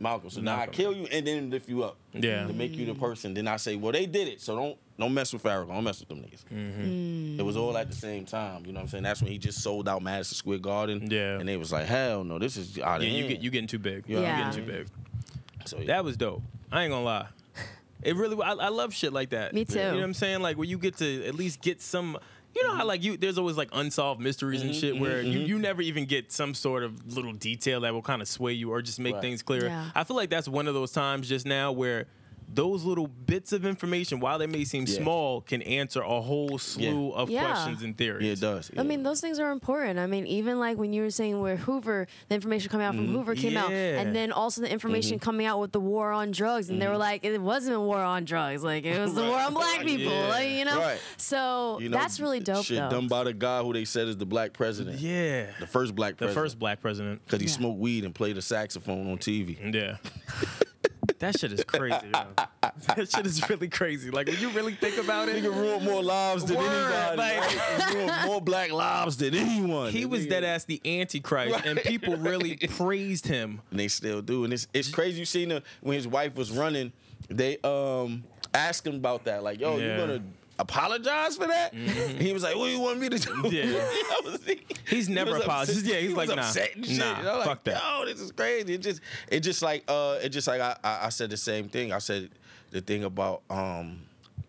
[0.00, 0.30] Malcolm.
[0.30, 0.74] So now I Malcolm.
[0.74, 1.96] kill you and then lift you up.
[2.12, 2.46] Yeah.
[2.46, 3.34] To make you the person.
[3.34, 5.68] Then I say, well, they did it, so don't don't mess with Farrakhan.
[5.68, 6.44] Don't mess with them niggas.
[6.52, 7.40] Mm-hmm.
[7.40, 8.64] It was all at the same time.
[8.66, 9.04] You know what I'm saying?
[9.04, 11.08] That's when he just sold out Madison Square Garden.
[11.10, 11.38] Yeah.
[11.38, 13.10] And they was like, hell no, this is out of yeah.
[13.10, 13.28] You hand.
[13.34, 14.04] get you getting too big.
[14.06, 14.16] Yeah.
[14.18, 14.44] You Yeah.
[14.44, 14.86] getting too big.
[15.66, 15.86] so, yeah.
[15.86, 16.42] That was dope.
[16.70, 17.26] I ain't gonna lie.
[18.02, 19.54] It really, I, I love shit like that.
[19.54, 19.78] Me too.
[19.78, 20.40] You know what I'm saying?
[20.40, 22.18] Like where you get to at least get some.
[22.54, 22.88] You know how mm-hmm.
[22.88, 25.48] like you, there's always like unsolved mysteries and Mm-hmm, shit where mm-hmm, you, mm-hmm.
[25.48, 28.72] you never even get some sort of little detail that will kind of sway you
[28.72, 29.22] or just make Right.
[29.22, 29.66] things clearer.
[29.66, 29.90] Yeah.
[29.94, 32.06] I feel like that's one of those times just now where
[32.52, 34.96] those little bits of information, while they may seem Yeah.
[34.96, 37.44] small, can answer a whole slew of Yeah.
[37.52, 38.24] questions and theories.
[38.24, 38.70] yeah, it does.
[38.76, 39.98] I mean, those things are important.
[39.98, 43.08] I mean, even like when you were saying where Hoover, the information coming out from
[43.08, 45.24] mm, Hoover came out, and then also the information mm-hmm.
[45.24, 47.00] coming out with the war on drugs, and they were mm-hmm.
[47.00, 50.12] like, it wasn't a war on drugs, like it was the war on black people,
[50.12, 50.28] Yeah.
[50.28, 50.78] like you know.
[50.78, 51.00] Right.
[51.16, 52.90] So You know, that's really dope, Shit though.
[52.90, 55.00] done by the guy who they said is the black president.
[55.00, 55.46] Yeah.
[55.60, 56.18] The first black president.
[56.18, 56.34] The president.
[56.34, 57.24] first black president.
[57.24, 57.52] Because he Yeah.
[57.52, 59.58] smoked weed and played a saxophone on TV.
[59.74, 59.96] Yeah.
[61.18, 61.96] that shit is crazy.
[62.96, 64.10] That shit is really crazy.
[64.10, 67.16] Like when you really think about it, Nigga ruined more lives than Word, anybody.
[67.40, 67.50] like-
[67.90, 69.90] He ruined more black lives than anyone.
[69.90, 73.60] he was dead ass the antichrist, and people really praised him.
[73.70, 74.44] and they still do.
[74.44, 75.18] And it's it's crazy.
[75.20, 76.92] You seen him when his wife was running.
[77.28, 78.22] They um
[78.54, 79.42] asked him about that.
[79.42, 79.92] Like, yo, Yeah.
[79.92, 80.22] you gonna
[80.58, 81.72] apologize for that?
[81.72, 83.48] And he was like, what do you want me to do?
[83.50, 83.72] Yeah.
[84.24, 85.84] Was- he- He's never was apologized.
[85.86, 86.98] Yeah, he's he like, nah, upset and shit.
[86.98, 87.82] nah, I'm like, fuck that.
[87.98, 88.72] Yo, this is crazy.
[88.74, 91.68] It just it just like uh it just like I, I I said the same
[91.68, 91.92] thing.
[91.92, 92.30] I said
[92.70, 94.00] the thing about um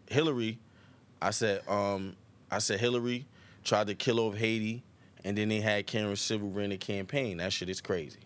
[0.10, 0.58] Hillary.
[1.22, 2.16] I said um
[2.50, 3.26] I said Hillary
[3.66, 4.82] tried to kill off Haiti,
[5.26, 7.38] and then they had Karen Civil run the campaign.
[7.38, 8.20] That shit is crazy.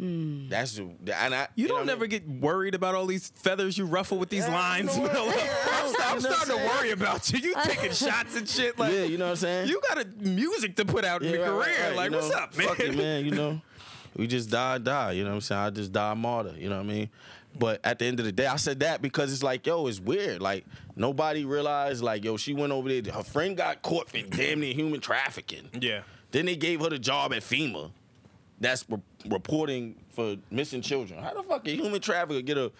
[0.00, 0.48] Mm.
[0.50, 2.10] That's the and I You know don't what I never mean?
[2.10, 4.96] get worried about all these feathers you ruffle with these Yeah, lines.
[4.96, 7.38] you know I'm, I'm You know starting to worry about you.
[7.38, 8.76] You taking shots and shit.
[8.76, 9.68] Like, yeah, you know what I'm saying.
[9.68, 11.76] you got a music to put out in your right, career.
[11.78, 12.66] right, right, like, you what's know, up, man?
[12.68, 13.24] Fuck it, man.
[13.24, 13.60] You know,
[14.16, 15.12] we just die, die.
[15.12, 15.60] You know what I'm saying?
[15.60, 16.54] I just die martyr.
[16.58, 17.10] You know what I mean?
[17.56, 20.00] But at the end of the day, I said that because it's like, yo, it's
[20.00, 20.42] weird.
[20.42, 20.64] Like
[20.96, 23.12] nobody realized, like, yo, she went over there.
[23.14, 25.68] Her friend got caught for damn near human trafficking.
[25.80, 26.00] Yeah.
[26.32, 27.92] Then they gave her the job at FEMA.
[28.64, 28.98] That's re-
[29.28, 31.22] reporting for missing children.
[31.22, 32.72] How the fuck a human trafficker get a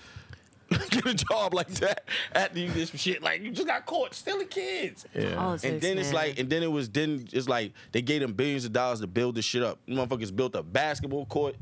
[0.90, 2.04] get a job like that
[2.34, 3.22] after you this shit?
[3.22, 5.04] Like you just got caught stealing kids.
[5.14, 5.34] Yeah.
[5.36, 6.14] Politics, And then it's man.
[6.14, 9.06] like, and then it was, then it's like they gave them billions of dollars to
[9.06, 9.78] build this shit up.
[9.88, 11.56] Motherfuckers built a basketball court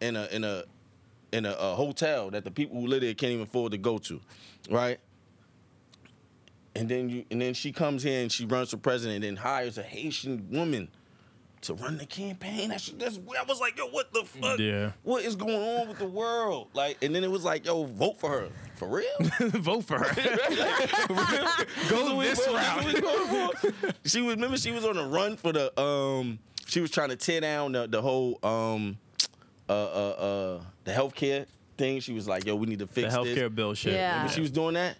[0.00, 0.64] in a in a
[1.32, 3.98] in a, a hotel that the people who live there can't even afford to go
[3.98, 4.20] to,
[4.70, 4.98] right?
[6.74, 9.36] And then you, and then she comes here and she runs for president, and then
[9.42, 10.88] hires a Haitian woman
[11.62, 12.68] to run the campaign.
[12.70, 13.18] That's that's.
[13.38, 14.58] I was like, yo, what the fuck?
[14.58, 14.92] Yeah.
[15.02, 16.68] What is going on with the world?
[16.74, 19.08] Like, and then it was like, yo, vote for her for real.
[19.40, 20.14] Vote for her.
[21.88, 23.54] Go this route.
[24.04, 27.16] she was remember she was on a run for the um she was trying to
[27.16, 28.98] tear down the, the whole um
[29.68, 31.46] uh uh uh the healthcare
[31.76, 32.00] thing.
[32.00, 33.52] She was like, yo, we need to The fix healthcare this.
[33.52, 33.94] bill shit.
[33.94, 34.12] Yeah.
[34.12, 34.96] Remember she was doing that?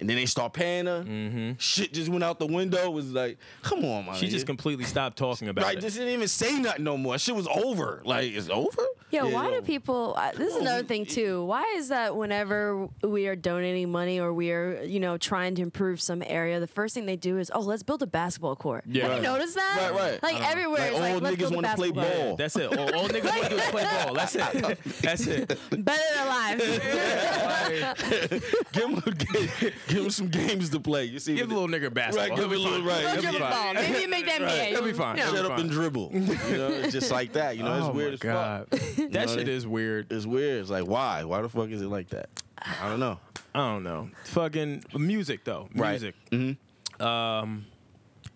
[0.00, 1.02] And then they start paying her.
[1.02, 1.52] Mm-hmm.
[1.58, 2.78] Shit just went out the window.
[2.84, 4.20] It was like, come on, my man.
[4.20, 5.76] She just completely stopped talking about right, it.
[5.76, 7.18] Right, just didn't even say nothing no more.
[7.18, 8.02] Shit was over.
[8.04, 8.86] Like, it's over?
[9.10, 10.12] Yo, Yeah, why do people?
[10.16, 11.42] Uh, this is another thing too.
[11.44, 15.62] Why is that whenever we are donating money or we are, you know, trying to
[15.62, 18.84] improve some area, the first thing they do is, oh, let's build a basketball court.
[18.86, 19.04] Yeah.
[19.04, 19.16] Have Right.
[19.16, 19.92] you noticed that?
[19.92, 20.22] Right, right.
[20.22, 22.26] Like everywhere, Like, it's like, old niggas wanna play basketball court.
[22.28, 22.36] ball.
[22.36, 22.78] That's it.
[22.78, 24.14] All, all niggas want to play ball.
[24.14, 24.78] That's it.
[25.00, 25.48] That's it.
[25.84, 26.64] Better than lives.
[28.72, 31.04] give him, give, give him some games to play.
[31.04, 32.28] You see, Give a little nigga basketball.
[32.28, 33.04] Right, give He'll him a little- fine.
[33.04, 33.04] right.
[33.04, 33.74] Go He'll be dribble fine.
[33.74, 33.82] ball.
[33.82, 34.64] Maybe you make that NBA.
[34.66, 35.16] He'll be fine.
[35.16, 35.60] You shut be up fine.
[35.60, 36.10] and dribble.
[36.48, 37.56] You know, just like that.
[37.56, 38.68] You know, it's oh weird as fuck.
[39.10, 40.12] That know, shit is weird.
[40.12, 40.60] It's weird.
[40.62, 41.24] It's like why?
[41.24, 42.28] Why the fuck is it like that?
[42.58, 43.18] I don't know.
[43.54, 44.10] I don't know.
[44.24, 45.68] Fucking music though.
[45.74, 45.90] Right.
[45.92, 46.14] Music.
[46.30, 47.02] Mm-hmm.
[47.06, 47.66] Um,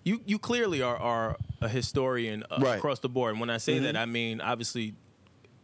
[0.04, 2.60] you you clearly are are a historian uh, Right.
[2.62, 2.78] Mm-hmm.
[2.78, 3.32] across the board.
[3.32, 4.94] And when I say that, I mean obviously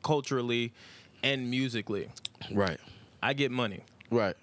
[0.03, 0.73] culturally
[1.23, 2.09] and musically.
[2.53, 2.79] Right.
[3.23, 3.83] I get money.
[4.11, 4.37] Right.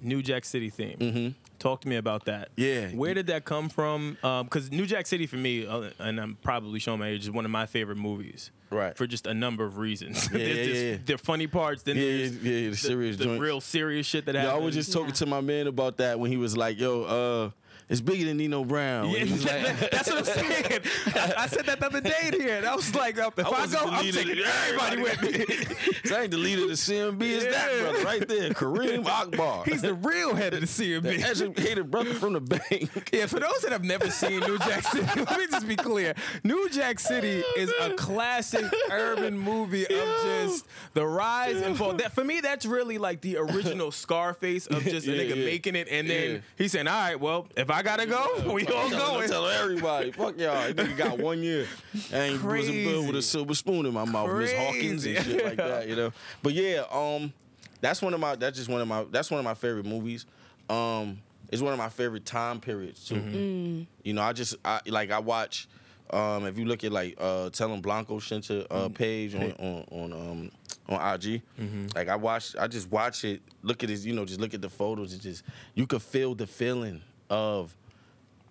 [0.00, 1.34] New Jack City theme.
[1.58, 2.54] Talk to me about that.
[2.56, 2.90] Mm-hmm.
[2.92, 2.98] Yeah.
[2.98, 4.18] Where did that come from?
[4.20, 7.44] Because New Jack City for me, uh, and I'm probably showing my age, is one
[7.46, 8.50] of my favorite movies.
[8.70, 8.96] Right.
[8.96, 10.28] For just a number of reasons.
[10.32, 10.96] Yeah, there's yeah, this, yeah.
[11.06, 11.82] there are funny parts.
[11.82, 13.40] Then Yeah, there's yeah, yeah, the the, serious the joints.
[13.40, 15.14] real serious shit that Yo, I was just talking Yeah.
[15.14, 17.50] to my man about that when he was like, "Yo, uh,
[17.88, 20.80] it's bigger than Nino Brown." Yeah, like- that's what I'm saying.
[21.14, 23.82] I, I said that the other day here, and I was like, if I, wasn't
[23.84, 25.76] go, the I'm taking everybody with me.
[26.06, 27.20] So I ain't the leader of the CMB.
[27.22, 29.64] Is that brother right there, Kareem Akbar?
[29.64, 31.22] He's the real head of the the CMB.
[31.24, 33.10] educated brother from the bank.
[33.12, 36.14] Yeah, for those that have never seen New Jack City, let me just be clear.
[36.44, 41.94] New Jack City oh, is a classic urban movie of just the rise and fall.
[41.94, 45.44] That for me, that's really like the original Scarface of just a nigga yeah.
[45.44, 46.38] making it, and then Yeah.
[46.56, 50.12] he's saying, "All right, well, if I gotta go, we all I'm going." telling everybody,
[50.12, 50.72] fuck y'all.
[50.72, 51.66] That Nigga got one year.
[52.12, 55.44] I ain't wasn't good with a silver spoon in my mouth, Miss Hawkins and shit
[55.44, 56.12] like that, you know.
[56.42, 57.32] But yeah, um,
[57.80, 60.26] that's one of my that's just one of my that's one of my favorite movies.
[60.70, 61.18] Um,
[61.50, 63.14] it's one of my favorite time periods too.
[63.16, 63.82] Mm-hmm.
[64.04, 65.68] You know, I just I like I watch.
[66.10, 68.76] Um, if you look at like uh, Telling Blanco Shinta Mm-hmm.
[68.76, 70.50] uh, page on on on um
[70.88, 71.86] on IG, Mm-hmm.
[71.96, 73.42] like I watch, I just watch it.
[73.62, 75.12] Look at his, you know, just look at the photos.
[75.12, 75.42] It just
[75.74, 77.74] you could feel the feeling of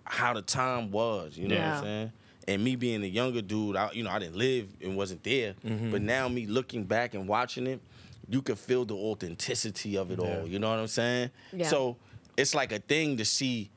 [0.04, 1.36] how the time was.
[1.36, 2.12] You know what I'm saying?
[2.48, 5.54] And me being a younger dude, I, you know, I didn't live and wasn't there.
[5.64, 5.90] Mm-hmm.
[5.90, 7.80] But now me looking back and watching it,
[8.28, 10.46] you can feel the authenticity of it all.
[10.46, 11.30] You know what I'm saying?
[11.52, 11.68] Yeah.
[11.68, 11.96] So
[12.36, 13.70] it's like a thing to see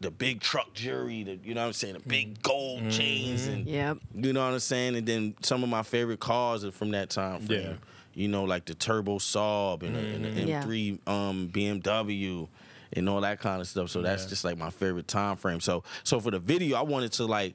[0.00, 2.90] the big truck jury, the you know what I'm saying, the big gold Mm-hmm.
[2.90, 3.98] chains and Yep.
[4.14, 4.96] you know what I'm saying?
[4.96, 7.60] And then some of my favorite cars are from that time frame.
[7.62, 7.72] Yeah.
[8.14, 12.48] You know, like the Turbo Saab and, the and the M3 um, BMW
[12.94, 13.90] and all that kind of stuff.
[13.90, 14.28] So that's Yeah.
[14.28, 15.60] just like my favorite time frame.
[15.60, 17.54] So so for the video, I wanted to like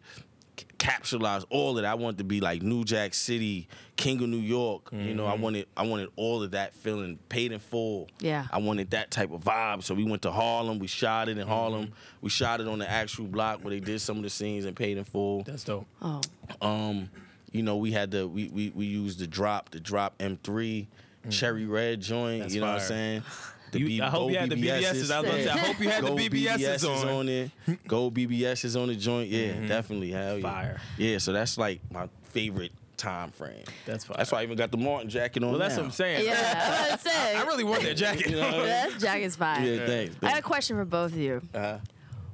[0.57, 1.89] c- capitalize all of that.
[1.89, 4.89] I wanted to be like New Jack City, King of New York.
[4.91, 5.41] You know, I mm-hmm.
[5.41, 8.09] wanted I wanted all of that feeling paid in full.
[8.19, 8.45] Yeah.
[8.51, 9.83] I wanted that type of vibe.
[9.83, 10.79] So we went to Harlem.
[10.79, 11.49] We shot it in mm-hmm.
[11.49, 11.93] Harlem.
[12.21, 14.75] We shot it on the actual block where they did some of the scenes and
[14.75, 15.43] paid in full.
[15.43, 15.85] That's dope.
[16.01, 16.21] Oh.
[16.61, 17.09] Um,
[17.51, 21.29] you know, we had the we we, we used the drop, the drop M3, mm-hmm.
[21.29, 22.41] cherry red joint.
[22.41, 23.23] That's you know what I'm saying?
[23.71, 24.85] The You- B- I hope you had the BBSs.
[24.85, 27.29] I was about to say, I hope you had the Go BBSs on.
[27.29, 27.51] it.
[27.87, 29.29] Go BBSs on the joint.
[29.29, 30.11] Yeah, definitely.
[30.11, 30.41] Hell yeah.
[30.41, 30.81] Fire.
[30.97, 33.63] Yeah, so that's like my favorite time frame.
[33.85, 34.17] That's fire.
[34.17, 35.51] That's why I even got the Martin jacket on.
[35.51, 35.81] Well, that's now.
[35.81, 36.25] what I'm saying.
[36.25, 36.89] Yeah.
[36.89, 37.11] That's it.
[37.37, 38.27] I really want that jacket.
[38.29, 38.65] You know what I mean?
[38.67, 39.63] That jacket's fine.
[39.65, 40.15] Yeah, thanks.
[40.21, 41.41] I got a question for both of you.
[41.53, 41.77] Uh-huh.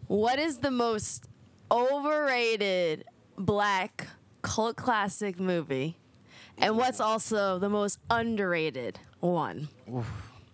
[0.07, 1.25] What is the most
[1.71, 3.03] overrated
[3.37, 4.07] black
[4.41, 5.97] cult classic movie?
[6.57, 9.67] And what's also the most underrated one?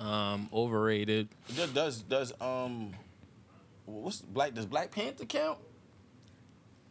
[0.02, 1.30] Um, overrated.
[1.56, 2.92] Does does does um,
[3.86, 4.54] what's black?
[4.54, 5.60] Does Black Panther count?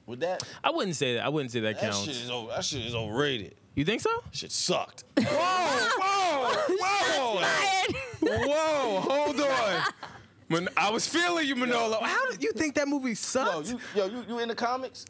[0.07, 1.25] With that, I wouldn't say that.
[1.25, 2.05] I wouldn't say that that counts.
[2.05, 2.51] shit is over.
[2.51, 3.55] That shit is overrated.
[3.75, 4.11] You think so?
[4.33, 5.05] Shit sucked.
[5.19, 5.25] Whoa,
[6.01, 7.41] whoa, whoa,
[8.23, 9.83] Whoa, hold on.
[10.49, 11.99] When I was feeling you, Manolo.
[12.03, 13.69] How did you think that movie Yo, sucked?
[13.69, 15.05] you, yo, you, you in the comics?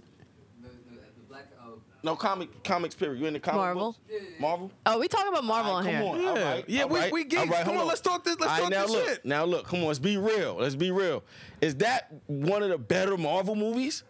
[0.62, 1.70] The, the, the Black like uh,
[2.02, 3.20] No comic comics period.
[3.20, 3.96] You in the comic Marvel?
[4.08, 4.24] books?
[4.40, 4.70] Marvel.
[4.86, 6.00] Oh, we talking about Marvel All on right, here.
[6.02, 6.20] come on.
[6.22, 6.28] Yeah.
[6.28, 6.64] All right.
[6.68, 7.36] Yeah, all we- right, we geeks.
[7.42, 9.08] all right, Come hold on, let's talk this- let's All right, talk now this look,
[9.08, 9.24] shit.
[9.24, 10.54] Now look, come on, let's be real.
[10.54, 11.22] Let's be real.
[11.60, 14.02] Is that one of the better Marvel movies?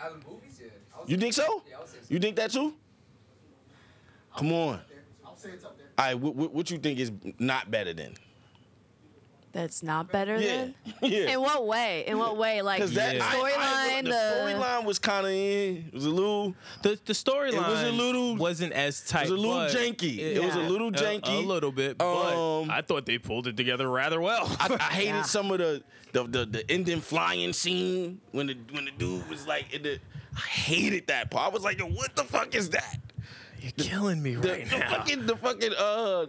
[0.00, 0.60] out of movies.
[0.62, 0.68] Yeah.
[1.06, 1.62] You think so?
[1.68, 2.06] Yeah, I would say so.
[2.08, 2.74] You think that too?
[4.36, 4.80] Come on.
[5.26, 5.88] I'll say it's up there.
[5.98, 8.14] All right, what, what, what you think is not better than?
[9.52, 10.74] That's not better Yeah, than.
[11.10, 11.32] yeah.
[11.34, 12.04] In what way?
[12.06, 12.62] In what way?
[12.62, 15.84] Like Because that the I- I- storyline, the the storyline was kind of in.
[15.88, 16.54] It was a little.
[16.82, 19.26] The the storyline was a little- wasn't as tight.
[19.26, 20.18] It was a little janky.
[20.18, 21.42] It was a little janky.
[21.42, 24.46] A, little bit, Um, but I thought they pulled it together rather well.
[24.60, 25.22] I, I hated Yeah.
[25.22, 25.82] some of the
[26.12, 29.98] the, the the ending flying scene when the when the dude was like in the.
[30.36, 31.50] I hated that part.
[31.50, 32.98] I was like, yo, what the fuck is that?
[33.60, 34.90] You're killing me The, right the now.
[34.90, 36.26] fucking the fucking uh,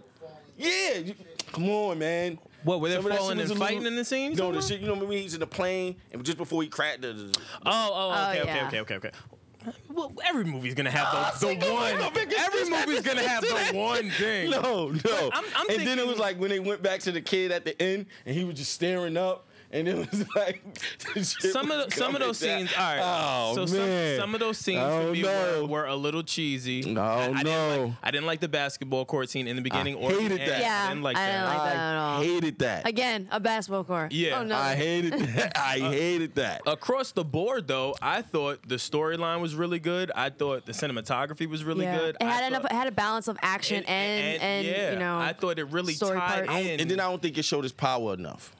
[0.58, 0.94] yeah.
[0.98, 1.14] you-
[1.52, 2.38] come on, man.
[2.64, 4.04] What were they Some of that falling shit was and a fighting little- in the
[4.04, 4.30] scene?
[4.32, 4.62] You know the somewhere?
[4.68, 4.80] shit.
[4.80, 7.12] You know when he's in the plane and just before he cracked the.
[7.12, 8.66] the Oh, oh, Oh, okay, okay, yeah.
[8.68, 9.10] okay, okay, okay.
[9.88, 11.60] Well, every movie's gonna have the, the one.
[11.60, 14.50] come on, make it Every movie's gonna have the one thing.
[14.62, 15.30] No, no.
[15.32, 17.52] I'm- I'm and then it thinking- was like when they went back to the kid
[17.52, 20.62] at the end, and he was just staring up, and it was like
[21.24, 22.58] Some of the, some of those down.
[22.58, 23.00] scenes, all right.
[23.02, 25.62] Oh so man, some some of those scenes I for me know.
[25.62, 26.82] were, were a little cheesy.
[26.92, 27.84] No, I, I Didn't no.
[27.86, 30.50] like, I didn't like the basketball court scene in the beginning or hated the end.
[30.50, 30.60] that.
[30.60, 31.32] Yeah, I didn't like I that.
[31.32, 32.20] didn't like that at all.
[32.22, 32.86] Hated that.
[32.88, 34.12] Again, a basketball court.
[34.12, 34.40] Yeah.
[34.40, 34.56] Oh no.
[34.56, 35.52] I hated that.
[35.58, 36.62] I Uh, hated that.
[36.66, 40.10] Across the board, though, I thought the storyline was really good.
[40.14, 41.98] I thought the cinematography was really yeah.
[41.98, 42.16] good.
[42.20, 42.62] It I had enough.
[42.62, 45.18] thought- It had a balance of action and and, yeah, you know.
[45.18, 46.50] I thought it really tied parts.
[46.50, 46.80] in.
[46.80, 48.54] and then I don't think it showed his power enough.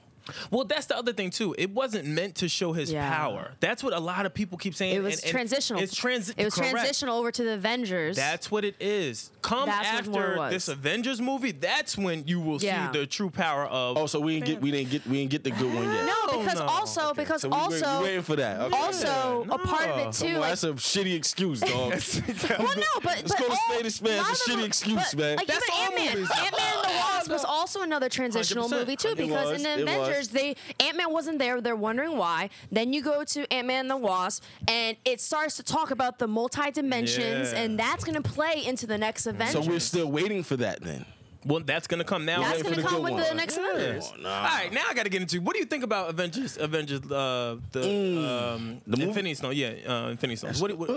[0.51, 1.55] Well, that's the other thing too.
[1.57, 3.09] It wasn't meant to show his Yeah.
[3.15, 3.51] power.
[3.59, 4.95] That's what a lot of people keep saying.
[4.95, 5.81] It was and- and transitional.
[5.81, 6.29] It's trans.
[6.29, 6.71] It was correct.
[6.71, 8.15] transitional over to the Avengers.
[8.15, 9.31] That's what it is.
[9.41, 11.51] Come That's after this Avengers movie.
[11.51, 12.91] That's when you will Yeah.
[12.91, 13.97] see the true power of.
[13.97, 16.05] Oh, so we didn't get we didn't get we didn't get the good one yet.
[16.05, 16.65] no, because no.
[16.65, 18.61] also because So we also we waiting for that.
[18.61, 18.77] Okay.
[18.77, 20.25] also Yeah, a part of it too.
[20.25, 21.71] Come on, like, that's a shitty excuse, dog.
[22.59, 24.21] well, no, but Let's but go to all- spade a spade.
[24.29, 25.35] It's a shitty them- excuse, but, man.
[25.37, 26.17] Like That's even Ant Man.
[26.17, 29.85] Ant Man and the Wasp was also another transitional movie too because in the it
[30.17, 30.27] was.
[30.29, 31.61] Avengers they Ant Man wasn't there.
[31.61, 32.49] They're wondering why.
[32.71, 36.19] Then you go to Ant Man and the Wasp, and it starts to talk about
[36.19, 37.59] the multi dimensions, Yeah.
[37.61, 39.63] and that's gonna play into the next Avengers.
[39.65, 41.05] So we're still waiting for that then.
[41.45, 42.39] well, that's gonna come now.
[42.41, 43.37] That's gonna come good with the one.
[43.37, 43.71] next Yeah.
[43.71, 44.11] Avengers.
[44.17, 44.29] Oh, nah.
[44.29, 46.57] All right, now I got to get into what do you think about Avengers?
[46.57, 49.03] Avengers, uh, the um, The movie?
[49.09, 49.55] Infinity Stone.
[49.55, 50.53] Yeah, uh, Infinity Stone.
[50.59, 50.89] What, what,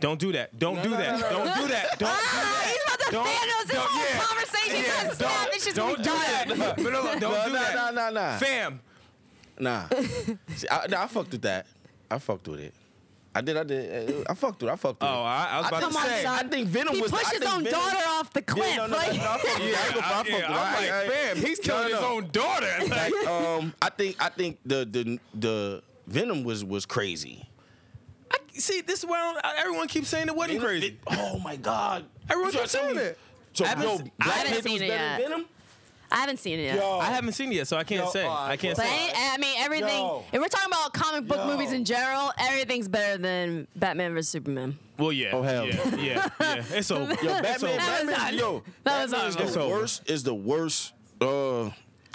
[0.00, 0.58] don't do that.
[0.58, 1.20] Don't do no, that.
[1.20, 1.44] no, no.
[1.44, 1.98] Don't do that.
[1.98, 2.68] Don't do Ah, that.
[2.68, 4.20] he's about to Don't- Thanos this whole yeah.
[4.20, 4.84] conversation.
[4.84, 6.44] Yeah, Cause snap, it's just don't do that.
[6.48, 7.74] No, no, don't Nah, do nah, that.
[7.74, 8.38] nah, nah, nah.
[8.38, 8.80] Fam,
[9.58, 9.84] Nah.
[10.70, 11.66] I, nah, I fucked with that.
[12.10, 12.74] I fucked with it.
[13.32, 13.56] I did.
[13.56, 14.10] I did.
[14.10, 14.72] uh, I fucked with it.
[14.72, 15.24] I fucked with Oh, it.
[15.26, 16.22] I, I was about Come to say.
[16.24, 16.34] son.
[16.46, 17.10] I think Venom He was.
[17.12, 18.66] pushed his own Venom- daughter off the cliff.
[18.66, 19.70] Yeah, no, no, like, no, I fucked it.
[19.70, 20.46] I I I, yeah.
[20.46, 21.94] I'm I- like, I- fam, he's killing no.
[21.96, 22.74] his own daughter.
[22.88, 27.46] Like, um, I think I think the the the Venom was was crazy.
[28.60, 30.98] I, see, this is where I don't- everyone keeps saying it wasn't Venom- crazy.
[31.10, 32.04] Oh my god.
[32.28, 33.18] Everyone You keeps saying me- it.
[33.54, 35.18] So I haven't yo, Black I haven't Panther was seen it better yet.
[35.20, 35.46] than Venom.
[36.12, 36.74] I haven't seen it yet.
[36.76, 38.24] Yo, I haven't seen it yet, so I can't Yo, say.
[38.24, 39.10] alright, I can't But say.
[39.14, 39.88] any, I mean, everything.
[40.04, 40.24] Yo.
[40.32, 41.46] If we're talking about comic book Yo.
[41.46, 44.76] movies in general, everything's better than Batman vs Superman.
[44.98, 45.30] Well, yeah.
[45.32, 46.62] Oh, hell yeah, yeah, yeah.
[46.72, 47.12] It's over.
[47.14, 47.42] Yo, Batman.
[47.42, 48.38] That was Batman, done.
[48.38, 49.44] yo, That was Batman is done.
[49.46, 50.10] It's the worst.
[50.10, 50.92] Is the worst.
[51.20, 51.70] Uh,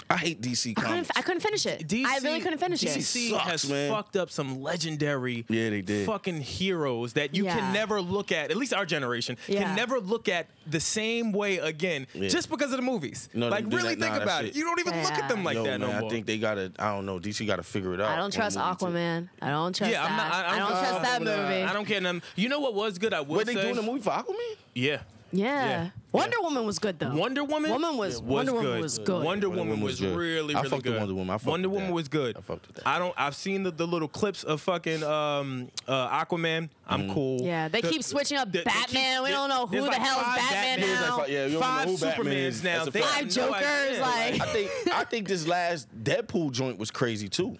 [0.08, 1.10] I hate DC I couldn't, comics.
[1.16, 1.88] I couldn't finish it.
[1.88, 2.90] DC, I really couldn't finish it.
[2.90, 3.90] DC Sucks, has man.
[3.90, 6.06] fucked up some legendary Yeah, they did.
[6.06, 7.56] fucking heroes that you Yeah.
[7.58, 9.64] can never look at, at least our generation, Yeah.
[9.64, 12.28] can never look at the same way again Yeah.
[12.28, 13.28] just because of the movies.
[13.34, 14.56] No, like, really that- think nah, that about shit- it.
[14.56, 16.08] You don't even look at them like Yo, that man, no more.
[16.08, 16.70] I think they gotta.
[16.78, 17.18] I don't know.
[17.18, 18.10] DC gotta figure it out.
[18.10, 18.56] I don't trust.
[18.56, 19.28] Aquaman.
[19.42, 20.10] I don't trust yeah, that.
[20.10, 20.32] I'm not.
[20.32, 21.62] I, I don't I'm- trust that uh, movie.
[21.64, 22.00] I don't care.
[22.00, 22.22] Them.
[22.36, 23.12] You know what was good?
[23.12, 23.62] I will Wait, they say.
[23.62, 24.56] doing a movie for Aquaman?
[24.74, 24.98] Yeah.
[25.36, 25.68] Yeah.
[25.68, 25.90] Yeah.
[26.12, 27.14] Wonder Woman was good though.
[27.14, 27.70] Wonder Woman.
[27.70, 29.08] Woman was- Wonder Woman was good.
[29.22, 30.16] Wonder, Wonder Woman Woman was, was good.
[30.16, 30.98] really, I really fucked good.
[30.98, 31.34] Wonder Woman.
[31.34, 32.36] I fucked Wonder Woman was good.
[32.36, 32.86] I fucked with that.
[32.88, 33.12] I don't.
[33.18, 36.70] I've seen the, the little clips of fucking um, uh, Aquaman.
[36.86, 37.42] I'm cool.
[37.42, 39.16] Yeah, they The- keep switching up the- Batman.
[39.18, 41.00] keep- We don't know who the like hell is five Batman Batmans.
[41.08, 41.18] now.
[41.18, 42.84] Like, yeah, you don't know Five who Supermans now.
[42.86, 43.00] They.
[43.00, 44.00] Five have Jokers, idea.
[44.00, 47.58] like- I think I think this last Deadpool joint was crazy too.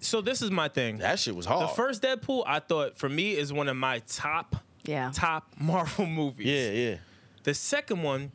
[0.00, 0.98] So this is my thing.
[0.98, 1.62] That shit was hard.
[1.68, 5.12] The first Deadpool, I thought for me is one of my top, Yeah.
[5.14, 6.46] top Marvel movies.
[6.46, 6.96] Yeah, yeah.
[7.44, 8.30] The second one,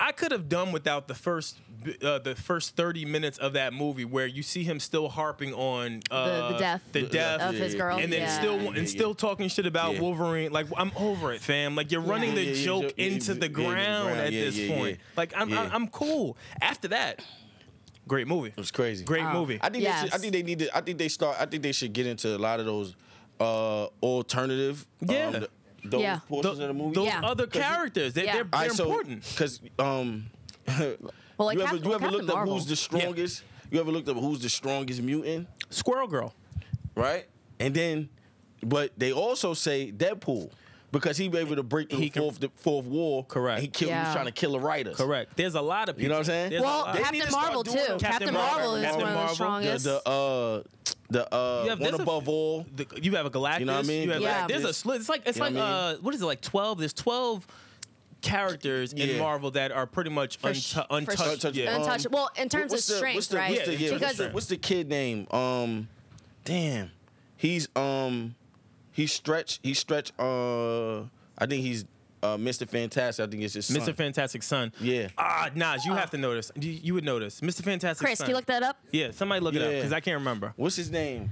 [0.00, 1.58] I could have done without the first.
[2.02, 6.00] Uh, the first 30 minutes of that movie where you see him still harping on
[6.10, 7.98] uh, the death the death of his girl.
[7.98, 8.38] and then yeah.
[8.38, 10.00] still and yeah, still talking shit about Yeah.
[10.00, 10.50] Wolverine.
[10.50, 11.76] Like I'm over it, fam.
[11.76, 14.16] Like you're running Yeah, the yeah, yeah, joke yeah, into yeah, the yeah, yeah, ground
[14.16, 14.90] yeah, at yeah, this yeah, point.
[14.96, 15.04] yeah.
[15.18, 15.60] Like I'm, Yeah.
[15.60, 16.38] I'm I'm cool.
[16.62, 17.22] After that,
[18.08, 18.48] great movie.
[18.48, 19.04] It was crazy.
[19.04, 19.34] Great Oh.
[19.34, 19.58] movie.
[19.60, 20.74] I think they should, I think they need to.
[20.74, 21.36] I think they start.
[21.38, 22.96] I think they should get into a lot of those
[23.40, 24.86] uh alternative.
[25.02, 25.26] Yeah.
[25.26, 25.50] Um, th-
[25.84, 26.18] those Yeah.
[26.28, 26.94] portions Th- of the movie.
[26.94, 27.20] those Yeah.
[27.24, 28.32] other characters, they, Yeah.
[28.34, 29.22] they're, they're right, so, important.
[29.28, 30.26] Because um,
[31.36, 33.42] Well, like you ever Cap- you well, ever Captain looked up who's the strongest?
[33.70, 35.48] You ever looked up who's the strongest mutant?
[35.70, 36.34] Squirrel Girl.
[36.94, 37.26] Right.
[37.58, 38.08] And then
[38.62, 40.50] But they also say Deadpool
[40.94, 43.24] because he be able to break through the fourth, the fourth wall.
[43.24, 43.56] Correct.
[43.58, 43.92] and He killed.
[43.92, 44.96] He was trying to kill the writers.
[44.96, 45.36] Correct.
[45.36, 46.04] There's a lot of people.
[46.04, 46.50] You know what I'm saying?
[46.50, 47.82] There's a Well, lot- They need Captain to start Marvel doing too.
[47.82, 47.86] it.
[47.86, 49.28] Captain, Captain Marvel Marvel, is Captain one of the Marvel.
[49.28, 49.84] The, strongest.
[49.84, 50.62] the uh
[51.10, 52.66] the uh You have- one there's a- above all.
[52.74, 53.60] the, you have a Galactus.
[53.60, 54.08] You know what I mean?
[54.08, 54.46] have, Yeah.
[54.46, 55.00] There's a slit.
[55.00, 56.78] It's like it's You know like what I uh, what is it like twelve?
[56.78, 57.46] There's twelve
[58.22, 61.18] characters in Marvel that are pretty much For untou- sh- for untouched.
[61.18, 61.74] sh- Untouched- yeah.
[61.74, 62.10] um, Untouchable.
[62.18, 63.50] Well, in terms of what's the- strength, what's the, right?
[63.50, 65.26] What's the, yeah, because what's, the, what's the kid name?
[65.30, 65.88] Um,
[66.44, 66.90] damn,
[67.36, 68.34] he's um,
[68.94, 69.60] he's stretched.
[69.62, 70.18] He stretched.
[70.18, 71.00] Uh,
[71.36, 71.84] I think he's
[72.22, 72.66] uh, Mr.
[72.66, 73.22] Fantastic.
[73.26, 73.76] I think it's his son.
[73.82, 73.94] Mr.
[73.94, 74.72] Fantastic Son.
[74.80, 75.08] Yeah.
[75.18, 76.50] Ah, Nas, you have to notice.
[76.58, 77.42] You, you would notice.
[77.42, 77.62] Mr.
[77.62, 78.24] Fantastic Chris, Son.
[78.24, 78.78] can you look that up?
[78.92, 79.76] Yeah, somebody look it up Yeah.
[79.76, 80.54] because I can't remember.
[80.56, 81.28] What's his name?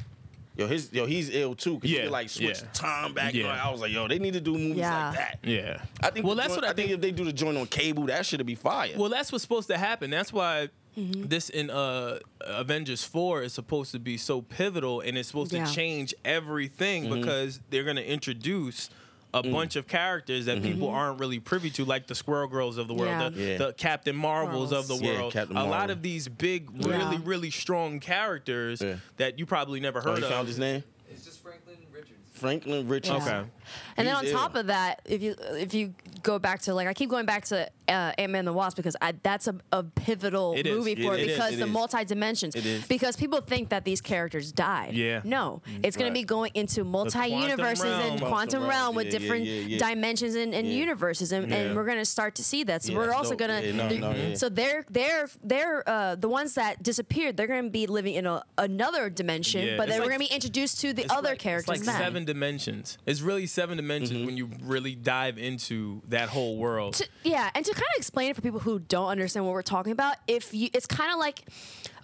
[0.55, 1.79] Yo, his yo, he's ill too.
[1.79, 2.69] Cause Yeah, he could, like switch yeah.
[2.75, 3.33] time back.
[3.33, 3.67] you know, Yeah.
[3.67, 5.07] I was like, yo, they need to do movies Yeah.
[5.09, 5.39] like that.
[5.43, 5.81] Yeah.
[6.03, 6.27] I think.
[6.27, 6.91] Well, the that's joint- what I, think.
[6.91, 8.93] if they do the joint on cable, that should be fire.
[8.95, 10.11] Well, that's what's supposed to happen.
[10.11, 11.29] That's why Mm-hmm.
[11.29, 15.65] this in uh, Avengers 4 is supposed to be so pivotal and it's supposed Yeah.
[15.65, 17.21] to change everything Mm-hmm.
[17.21, 18.91] because they're going to introduce
[19.35, 19.53] a Mm.
[19.53, 22.93] bunch of characters that people aren't really privy to, like the Squirrel Girls of the
[22.93, 23.29] world, Yeah.
[23.31, 23.57] the, Yeah.
[23.57, 25.33] the Captain Marvels of the Yeah, world.
[25.33, 27.21] Captain a lot of these big, really, Yeah.
[27.25, 28.97] really strong characters Yeah.
[29.17, 30.31] that you probably never oh, heard you of.
[30.31, 30.85] found his name?
[31.11, 32.19] It's just Franklin Richards.
[32.33, 33.25] Franklin Richards.
[33.27, 33.39] Yeah.
[33.41, 33.49] Okay.
[33.97, 36.95] And then on top of that, if you if you go back to like I
[36.95, 39.83] keep going back to uh, Ant Man and the Wasp because I, that's a, a
[39.83, 40.77] pivotal It is.
[40.77, 41.37] movie for It it is.
[41.37, 42.57] because It the multi dimensions.
[42.89, 44.95] Because people think that these characters died.
[44.95, 45.21] Yeah.
[45.25, 46.17] No, it's going Right.
[46.17, 48.71] to be going into multi universes and Quantum realm.
[48.71, 49.79] realm with Yeah, different yeah, yeah.
[49.79, 52.83] dimensions and, and universes, and, and we're going to start to see that.
[52.83, 53.73] So we're also going to.
[53.73, 54.35] No, no.
[54.35, 57.37] So they're they're they're uh, the ones that disappeared.
[57.37, 60.27] They're going to be living in a, another dimension, but it's they were like- going
[60.27, 61.79] to be introduced to the other like, characters.
[61.79, 62.99] It's like seven dimensions.
[63.07, 64.27] It's really seven dimensions Mm-hmm.
[64.27, 66.95] when you really dive into that whole world.
[66.95, 69.63] to, yeah, and to kind of explain it for people who don't understand what we're
[69.63, 71.43] talking about, if you, it's kind of like,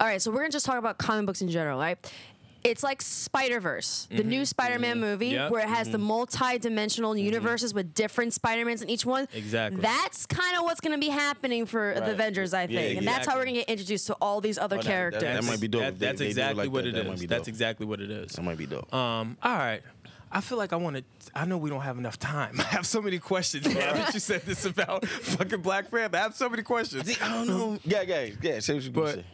[0.00, 1.98] all right, so we're gonna just talk about comic books in general, right?
[2.64, 5.52] It's like Spider Verse, the new Spider Man movie, Yep.
[5.52, 9.28] where it has the multi dimensional universes with different Spider Mans in each one.
[9.32, 9.80] Exactly.
[9.80, 13.28] That's kind of what's gonna be happening for the Avengers, I think, Yeah, and that's
[13.28, 15.22] how we're gonna get introduced to all these other Oh, that- that- characters.
[15.22, 16.88] that might be dope That- if they- that's they do exactly like what that.
[16.90, 17.20] it That might is.
[17.20, 18.32] be That's exactly what it is.
[18.32, 18.92] That might be dope.
[18.92, 19.80] Um, all right.
[20.30, 21.04] I feel like I want to.
[21.34, 22.56] I know we don't have enough time.
[22.60, 26.16] I have so many questions now that you said this about fucking Black Panther.
[26.16, 27.18] I have so many questions.
[27.20, 27.78] I don't know.
[27.84, 28.60] Yeah, yeah, yeah.
[28.60, 29.24] Say what you But.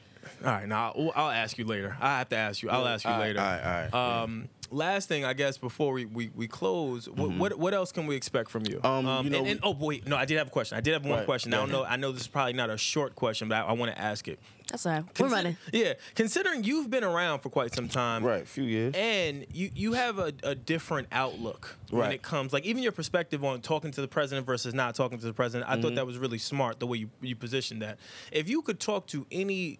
[0.44, 1.96] All right, now I'll, I'll ask you later.
[2.00, 2.70] I have to ask you.
[2.70, 3.40] I'll ask you All right, later.
[3.40, 4.22] all right, all right.
[4.22, 8.06] Um, last thing, I guess, before we we, we close, what, what what else can
[8.06, 8.76] we expect from you?
[8.82, 9.06] Mm-hmm.
[9.08, 10.76] Um, you know, and, and- oh wait, no, I did have a question.
[10.78, 11.50] I did have one Right, question.
[11.50, 11.82] go I don't know.
[11.82, 11.92] ahead.
[11.92, 14.28] I know this is probably not a short question, but I, I want to ask
[14.28, 14.38] it.
[14.70, 15.04] That's all right.
[15.20, 15.56] We're running.
[15.72, 18.94] Yeah, considering you've been around for quite some time, Right, a few years.
[18.96, 23.44] and you you have a, a different outlook when it comes like even your perspective
[23.44, 25.82] on talking to the president versus not talking to the president i Mm-hmm.
[25.82, 27.98] thought that was really smart the way you, you positioned that
[28.32, 29.78] if you could talk to any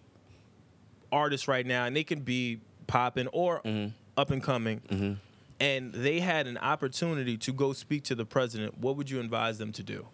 [1.15, 3.89] artist right now and they can be popping or Mm-hmm.
[4.17, 5.19] up and coming
[5.59, 9.57] and they had an opportunity to go speak to the president what would you advise
[9.57, 10.05] them to do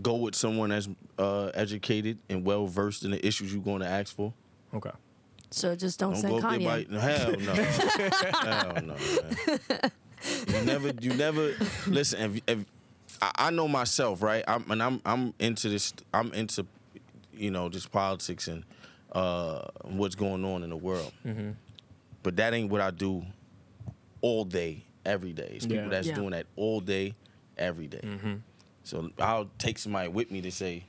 [0.00, 0.88] Go with someone that's
[1.18, 4.32] uh, educated and well versed in the issues you're going to ask for.
[4.72, 4.90] okay
[5.50, 6.88] So just don't, Don't say go up Kanye.
[6.88, 7.54] there by hell no,
[8.52, 8.94] hell no.
[8.94, 9.90] Man.
[10.48, 11.52] You never, you never
[11.86, 12.36] listen.
[12.36, 12.64] If, if
[13.20, 14.44] I, I know myself, right?
[14.48, 15.92] I'm and I'm I'm into this.
[16.14, 16.64] I'm into,
[17.34, 18.64] you know, just politics and
[19.12, 21.12] uh, what's going on in the world.
[21.26, 21.50] Mm-hmm.
[22.22, 23.24] But that ain't what I do
[24.20, 25.52] all day, every day.
[25.56, 25.88] It's people Yeah.
[25.90, 26.14] that's Yeah.
[26.14, 27.14] doing that all day,
[27.58, 28.00] every day.
[28.02, 28.34] Mm-hmm.
[28.84, 30.84] So I'll take somebody with me to say,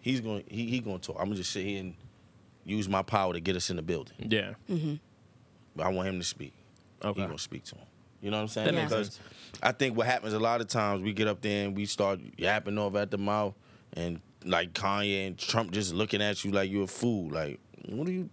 [0.00, 1.16] he's going, he he going to talk.
[1.18, 1.94] I'm gonna just sit here and
[2.64, 4.14] use my power to get us in the building.
[4.18, 4.52] yeah
[5.76, 6.52] But I want him to speak.
[7.04, 7.86] okay He gonna speak to him.
[8.20, 8.66] You know what I'm saying?
[8.66, 9.20] That makes because sense.
[9.62, 12.18] I think what happens a lot of times we get up there and we start
[12.36, 13.54] yapping off at the mouth
[13.92, 17.30] and like Kanye and Trump just looking at you like you're a fool.
[17.30, 17.58] Like,
[17.88, 18.30] what are you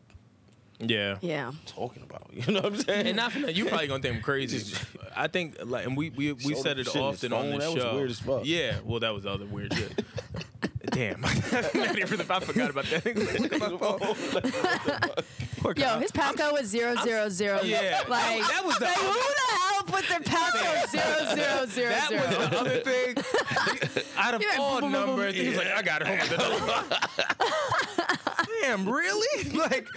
[0.80, 1.52] yeah Yeah.
[1.66, 2.24] talking about?
[2.36, 3.08] You know what I'm saying?
[3.08, 4.76] and not for that, you probably gonna think I'm crazy.
[5.16, 7.42] I think, like, and we we we Showed said it shit in his often on
[7.44, 7.52] phone.
[7.52, 7.96] this That was show.
[7.96, 8.42] weird as fuck.
[8.44, 10.04] Yeah, well, that was the other weird shit.
[10.92, 13.06] Damn, I forgot about that.
[13.06, 15.24] Look at my phone.
[15.62, 17.62] Poor Yo, his passcode was zero zero zero.
[17.64, 21.90] Yeah, like that was the like, who the hell put their passcode zero zero zero
[21.90, 22.48] That was zero?
[22.50, 23.16] the other thing.
[24.18, 25.16] Out of You're like, all boom, boom, boom, boom.
[25.18, 28.16] numbers, he was like, "I got it home with the
[28.62, 29.52] Damn, really?
[29.56, 29.88] Like,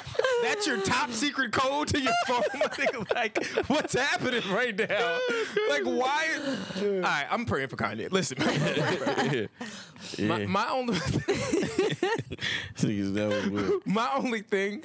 [0.42, 2.42] that's your top secret code to your phone?
[2.78, 4.86] Like, like, what's happening right now?
[5.00, 6.28] Oh, like, why?
[6.82, 8.10] All right, I'm praying for Kanye.
[8.12, 8.38] Listen,
[10.26, 10.94] my, my only
[12.78, 14.82] Niggas, that was my only thing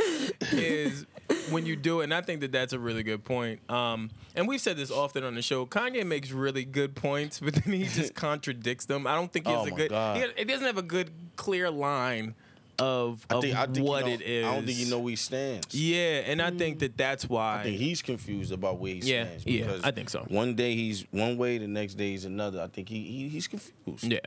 [0.51, 1.05] is
[1.49, 3.59] when you do it, and I think that that's a really good point.
[3.69, 5.65] Um, and we've said this often on the show.
[5.65, 9.05] Kanye makes really good points, but then he just contradicts them.
[9.07, 9.91] I don't think he has Oh a good.
[9.91, 12.35] He, he doesn't have a good, clear line
[12.79, 14.45] of, I of think, I think what you know, it is.
[14.45, 15.73] I don't think you know where he stands.
[15.75, 17.59] Yeah, and I think that that's why.
[17.59, 19.45] I think he's confused about where he Yeah, stands.
[19.45, 20.25] yeah, because I think so.
[20.27, 22.61] One day he's one way, the next day he's another.
[22.61, 24.03] I think he, he he's confused.
[24.03, 24.19] yeah,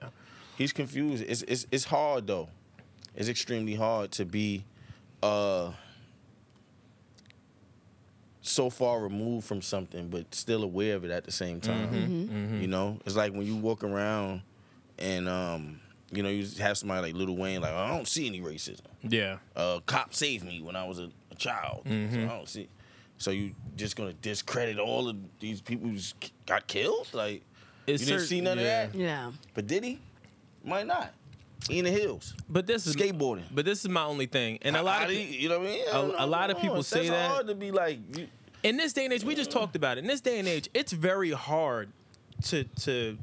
[0.57, 1.25] He's confused.
[1.27, 2.49] It's it's it's hard though.
[3.17, 4.65] It's extremely hard to be
[5.23, 5.73] uh
[8.47, 11.89] so far removed from something but still aware of it at the same time.
[11.91, 12.61] Mm-hmm.
[12.61, 12.99] You know?
[13.05, 14.43] It's like when you walk around
[14.99, 15.81] and um
[16.13, 18.81] you know, you just have somebody like Lil Wayne, like, I don't see any racism.
[19.03, 21.85] yeah, Uh, cop saved me when I was a, a child.
[21.85, 22.15] Mm-hmm.
[22.15, 22.69] So I don't see.
[23.19, 25.99] So you just gonna discredit all of these people who
[26.47, 27.09] got killed?
[27.13, 27.43] Like,
[27.89, 28.83] it's you didn't cer- see none yeah.
[28.85, 28.99] of that?
[28.99, 29.33] Yeah.
[29.55, 29.99] But did he?
[30.65, 31.13] Might not.
[31.71, 32.35] In the hills.
[32.49, 33.43] But this is Skateboarding.
[33.53, 35.73] But this is my only thing, and a lot of you, you know what I
[35.73, 35.85] mean?
[36.19, 37.25] A- a lot of people That's say that.
[37.25, 37.99] It's hard to be like.
[38.17, 38.29] You,
[38.63, 40.03] in this day and age, we just talked about it.
[40.03, 41.89] In this day and age, it's very hard
[42.45, 43.19] to to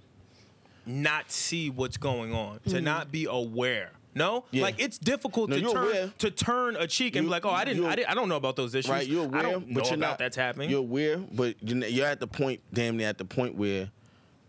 [0.86, 3.92] not see what's going on, to not be aware.
[4.16, 4.64] No, Yeah.
[4.64, 6.14] like it's difficult No, to turn aware.
[6.20, 8.30] to turn a cheek and You- be like, "Oh, I didn't, I didn't, I don't
[8.30, 8.92] know about those issues.
[8.92, 10.18] right, you're aware, I don't know but you're about not.
[10.20, 13.90] that's happening." You're aware, but you're at the point, damn near at the point where,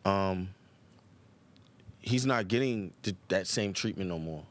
[0.04, 0.50] um,
[2.04, 4.44] he's not getting th- that same treatment no more.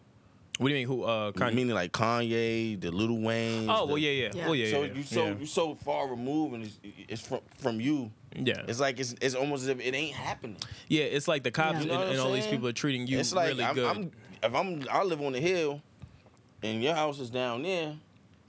[0.58, 0.88] what do you mean?
[0.88, 1.04] Who?
[1.04, 1.54] Uh, Kanye?
[1.54, 3.70] Meaning like Kanye, the Lil Wayne.
[3.70, 4.46] oh, well, yeah, yeah, Yeah.
[4.46, 5.34] well, yeah, So yeah, you so yeah.
[5.40, 6.80] you so far removed, and it's,
[7.10, 8.12] it's from from you.
[8.36, 8.64] yeah.
[8.68, 10.58] It's like it's it's almost as if it ain't happening.
[10.88, 11.82] yeah, it's like the cops Yeah.
[11.82, 13.76] and, You know what and all these people are treating you it's like really I'm,
[13.76, 13.86] good.
[13.86, 14.12] I'm
[14.44, 15.82] if I'm I live on the hill,
[16.62, 17.96] and your house is down there.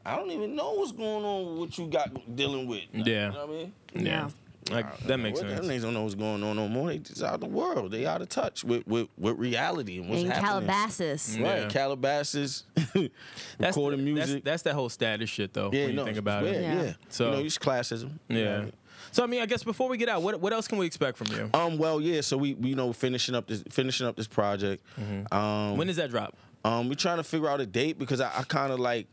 [0.07, 2.83] I don't even know what's going on with what you got dealing with.
[2.93, 3.29] Yeah.
[3.29, 3.53] you know what I
[3.97, 4.07] mean.
[4.07, 4.29] yeah,
[4.71, 5.61] like that makes Well, sense.
[5.67, 6.89] Them niggas don't know what's going on no more.
[6.89, 7.91] They just out of the world.
[7.93, 10.69] They out of touch with with, with reality and what's In happening.
[10.69, 11.39] Calabasas.
[11.39, 11.69] Right, Yeah.
[11.69, 14.45] Calabasas, That's recording the- music.
[14.45, 15.71] That's, that's that whole status shit, though.
[15.73, 16.63] yeah, when you no, think about weird, it.
[16.63, 16.93] Yeah, Yeah.
[17.09, 18.19] So- you know, it's classism.
[18.29, 18.45] you Yeah.
[18.63, 18.71] know.
[19.13, 21.19] So I mean, I guess before we get out, what what else can we expect
[21.19, 21.49] from you?
[21.55, 21.79] Um.
[21.79, 22.21] Well, yeah.
[22.21, 24.83] So we, we you know finishing up this finishing up this project.
[25.31, 25.77] Um.
[25.77, 26.37] when does that drop?
[26.65, 29.07] Um, we're trying to figure out a date because I, I kind of like,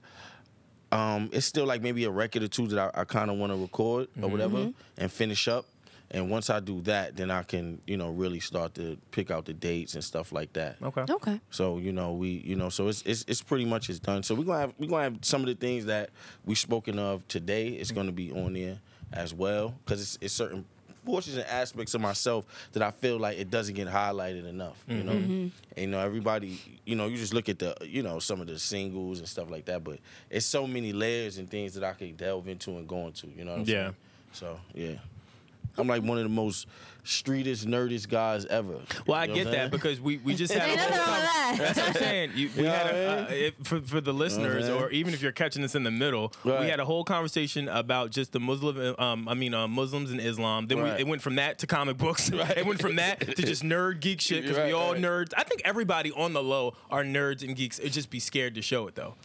[0.92, 3.52] um, it's still like maybe a record or two that I, I kind of want
[3.52, 4.32] to record or mm-hmm.
[4.32, 5.02] whatever mm-hmm.
[5.02, 5.66] and finish up.
[6.14, 9.46] And once I do that, then I can, you know, really start to pick out
[9.46, 10.76] the dates and stuff like that.
[10.84, 11.06] Okay.
[11.10, 11.40] Okay.
[11.52, 14.24] So you know we you know so it's it's, it's pretty much it's done.
[14.24, 16.10] So we're gonna have we're gonna have some of the things that
[16.46, 17.70] we spoken of today.
[17.70, 18.00] It's mm-hmm.
[18.00, 18.80] gonna be on there
[19.14, 20.66] as well because it's, it's certain
[21.06, 24.84] portions and aspects of myself that I feel like it doesn't get highlighted enough.
[24.88, 25.32] You know, mm-hmm.
[25.32, 25.48] Mm-hmm.
[25.76, 26.60] and, you know everybody.
[26.86, 29.50] You know you just look at the you know some of the singles and stuff
[29.50, 30.00] like that, but
[30.30, 33.28] it's so many layers and things that I can delve into and go into.
[33.28, 33.76] You know what I'm Yeah.
[33.84, 33.96] saying?
[34.34, 34.94] So yeah.
[35.78, 36.68] I'm like one of the most
[37.04, 38.76] streetest, nerdest guys ever.
[39.08, 41.08] Well, I You know get that because we, we just had a Ain't whole nothing
[41.08, 41.58] wrong with con- that.
[41.58, 42.32] That's what I'm saying.
[42.36, 44.80] You, we You know had what a, I uh, if, for, for the listeners, saying?
[44.82, 48.12] or even if you're catching this in the middle, we had a whole conversation about
[48.12, 50.68] just the Muslim, um, I mean, uh, Muslims and Islam.
[50.68, 50.96] Then Right.
[50.96, 52.30] we, it went from that to comic books.
[52.62, 55.02] It went from that to just nerd geek shit because we Right, all right.
[55.02, 55.34] nerds.
[55.36, 57.80] I think everybody on the low are nerds and geeks.
[57.80, 59.16] It'd just be scared to show it though.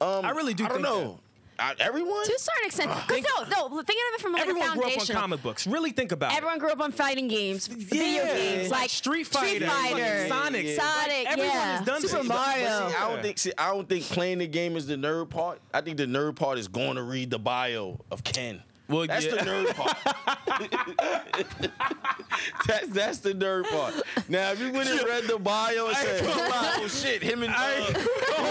[0.00, 1.20] Um, I really do I don't think know.
[1.60, 2.24] I, everyone.
[2.24, 2.90] To a certain extent.
[3.06, 5.66] Because no, no, thinking of it from like Everyone a grew up on comic books.
[5.66, 9.68] Really think about Everyone grew up on fighting games, video games, like Street Fighter, Street
[9.68, 10.66] Fighter, Sonic.
[10.66, 10.76] Yeah.
[10.76, 12.28] Sonic, Everyone yeah, has done Super this.
[12.28, 12.88] But- but Mario.
[12.88, 13.38] See, I don't think.
[13.38, 15.60] See, I don't think playing the game is the nerd part.
[15.74, 18.62] I think the nerd part is going to read the bio of Ken.
[18.90, 19.36] Well, That's yeah.
[19.36, 19.96] the nerd part.
[22.66, 23.94] that's that's the nerd part.
[24.28, 27.66] Now, if you went and read the bio and said, "Oh shit, him and uh,
[27.70, 27.96] him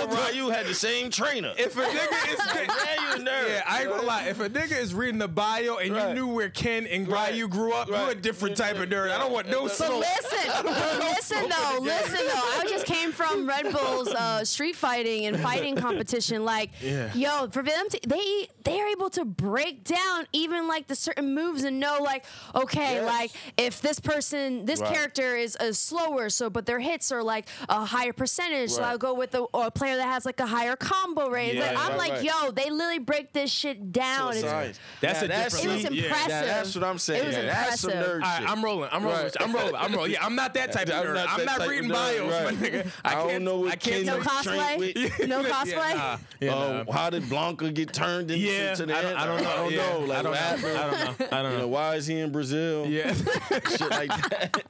[0.10, 3.50] and Ryu had the same trainer," If a nigga is yeah, you a nerd.
[3.50, 4.24] Yeah, I ain't gonna lie.
[4.28, 6.10] If a nigga is reading the bio and Right.
[6.10, 7.34] you knew where Ken and Right.
[7.34, 9.12] Ryu grew up, you're a different type of nerd.
[9.12, 10.00] I don't want no But smoke.
[10.00, 12.60] listen, but listen though, listen though.
[12.60, 16.46] I just came from Red Bull's uh, street fighting and fighting competition.
[16.46, 17.12] Like, Yeah.
[17.14, 21.34] yo, for them, to, they they are able to break down even like the certain
[21.34, 22.26] moves and know like,
[22.56, 23.06] okay, Yes.
[23.06, 24.94] like if this person, this Right.
[24.94, 28.72] character is uh, slower, so but their hits are like a higher percentage.
[28.72, 31.56] So I'll go with a, or a player that has like a higher combo range.
[31.56, 31.72] Yeah.
[31.72, 32.24] like, I'm Right, like, right.
[32.24, 34.34] yo, they literally break this shit down.
[34.34, 34.80] So It's- science.
[35.02, 36.04] That's Now, a different- it was Yeah.
[36.06, 36.30] impressive.
[36.30, 37.24] Now, that's what I'm saying.
[37.24, 38.50] It was Yeah, that's some nerd All right, shit.
[38.50, 38.90] I'm rolling.
[38.92, 39.24] I'm rolling.
[39.24, 39.36] Right.
[39.40, 39.76] I'm rolling.
[39.76, 40.12] I'm rolling.
[40.12, 41.26] Yeah, I'm not that type of nerd.
[41.28, 42.92] I'm not reading bios, my nigga.
[43.04, 45.28] I don't can't- know what I can't No tell cosplay?
[45.28, 46.20] No cosplay?
[46.40, 49.18] Yeah, Uh, how did Blanka get turned into Yeah, the I don't, end?
[49.18, 50.00] I don't know.
[50.20, 50.38] I don't know.
[50.40, 50.68] I don't know.
[50.68, 51.28] I don't know.
[51.38, 51.68] I don't You know, know.
[51.70, 52.86] why is he in Brazil?
[52.88, 53.14] Yeah,
[53.50, 54.62] Shit like that.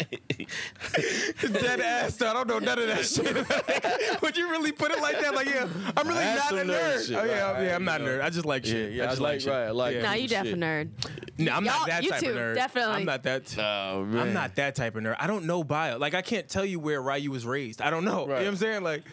[1.53, 2.15] dead ass.
[2.17, 2.29] though.
[2.29, 4.21] I don't know none of that shit.
[4.21, 5.33] Would you really put it like that?
[5.35, 7.07] Like, yeah, I'm really not a nerd nerd.
[7.07, 8.21] shit, oh yeah, right, yeah, I'm not a nerd.
[8.21, 8.93] I just like Yeah, shit.
[8.93, 9.49] yeah, I I just like- shit.
[9.51, 9.99] right, I like Yeah.
[9.99, 10.03] it.
[10.03, 10.29] Nah, you Shit.
[10.29, 10.89] definitely nerd.
[11.37, 12.55] No, I'm Y'all- not that type too, of nerd.
[12.55, 12.95] definitely.
[12.95, 13.57] I'm not that.
[13.57, 14.19] Oh, man.
[14.27, 15.15] I'm not that type of nerd.
[15.19, 15.97] I don't know bio.
[15.97, 17.81] Like I can't tell you where Ryu was raised.
[17.81, 18.21] I don't know.
[18.23, 18.83] You know what I'm saying?
[18.83, 19.03] Like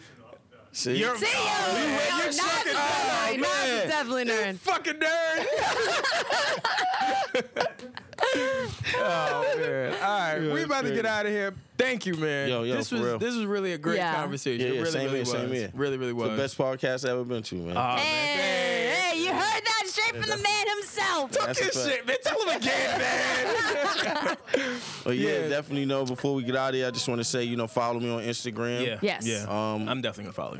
[0.77, 0.95] See?
[0.99, 1.81] you're See yo, Oh, yo,
[2.17, 3.77] you're Nas is sucking- oh, definitely, Oh, Nas man.
[3.77, 4.59] is definitely nerd.
[4.59, 5.45] fucking nerd.
[8.35, 9.93] Oh man!
[9.93, 11.53] All right, we about to get out of here.
[11.77, 12.49] Thank you, man.
[12.49, 13.19] Yo, yo, this for was real.
[13.19, 14.15] this was really a great Yeah.
[14.15, 14.61] conversation.
[14.61, 15.31] Yeah, it yeah, really, same really here, was.
[15.31, 15.71] same here.
[15.73, 16.31] Really, really was.
[16.31, 17.77] The best podcast I've ever been to, man.
[17.77, 18.99] Oh, Hey, thanks.
[19.13, 21.31] hey, you heard that straight from the man himself.
[21.31, 21.87] That's a Good fact.
[21.89, 22.17] shit, man.
[22.23, 24.37] Tell him again, man.
[25.03, 25.49] But yeah, Yeah.
[25.49, 26.05] definitely know.
[26.05, 28.09] Before we get out of here, I just want to say, you know, follow me
[28.09, 28.85] on Instagram.
[28.85, 28.99] yeah.
[29.01, 29.25] Yes.
[29.25, 29.43] Yeah.
[29.47, 30.57] Um, I'm definitely gonna follow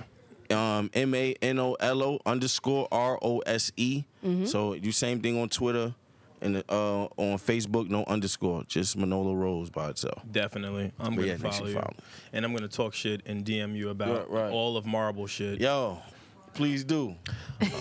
[0.49, 0.55] you.
[0.55, 4.03] um, M A N O L O underscore R O S E.
[4.25, 4.45] Mm-hmm.
[4.45, 5.93] So you same thing on Twitter
[6.41, 10.21] and uh, on Facebook, no underscore, just Manolo Rose by itself.
[10.31, 10.91] Definitely.
[10.99, 11.93] I'm But gonna yeah, follow you follow.
[12.33, 14.51] And I'm gonna talk shit and DM you about Right, right.
[14.51, 15.59] all of Marvel shit.
[15.59, 15.99] Yo,
[16.53, 17.15] please do.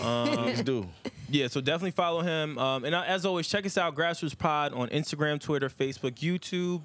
[0.03, 0.89] Um, please do.
[1.29, 2.57] Yeah, so definitely follow him.
[2.59, 6.83] Um, and as always, check us out, Grassroots Pod, on Instagram, Twitter, Facebook, YouTube.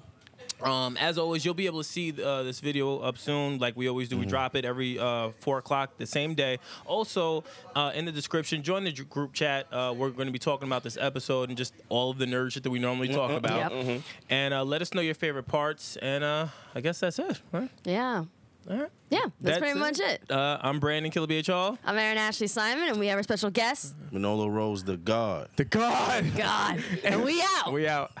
[0.64, 3.88] Um, as always, you'll be able to see uh, this video up soon, like we
[3.88, 4.18] always do.
[4.18, 6.58] We drop it every uh, four o'clock the same day.
[6.86, 7.44] Also,
[7.74, 9.66] uh, in the description, join the group chat.
[9.72, 12.52] Uh, we're going to be talking about this episode and just all of the nerd
[12.52, 13.72] shit that we normally talk about.
[13.72, 14.02] Yep.
[14.30, 15.96] And uh, let us know your favorite parts.
[15.96, 17.40] And uh, I guess that's it.
[17.52, 17.70] Right?
[17.84, 18.24] Yeah.
[18.70, 18.90] All right.
[19.10, 20.30] Yeah, that's, pretty much it.
[20.30, 21.78] Uh, I'm Brandon Killer BH Hall.
[21.84, 25.48] I'm Aaron Ashley Simon, and we have our special guest, Manolo Rose, the God.
[25.56, 26.24] The God.
[26.36, 26.82] God.
[27.04, 27.72] and we out.
[27.72, 28.12] We out.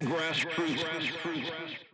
[0.00, 1.89] Grassroots.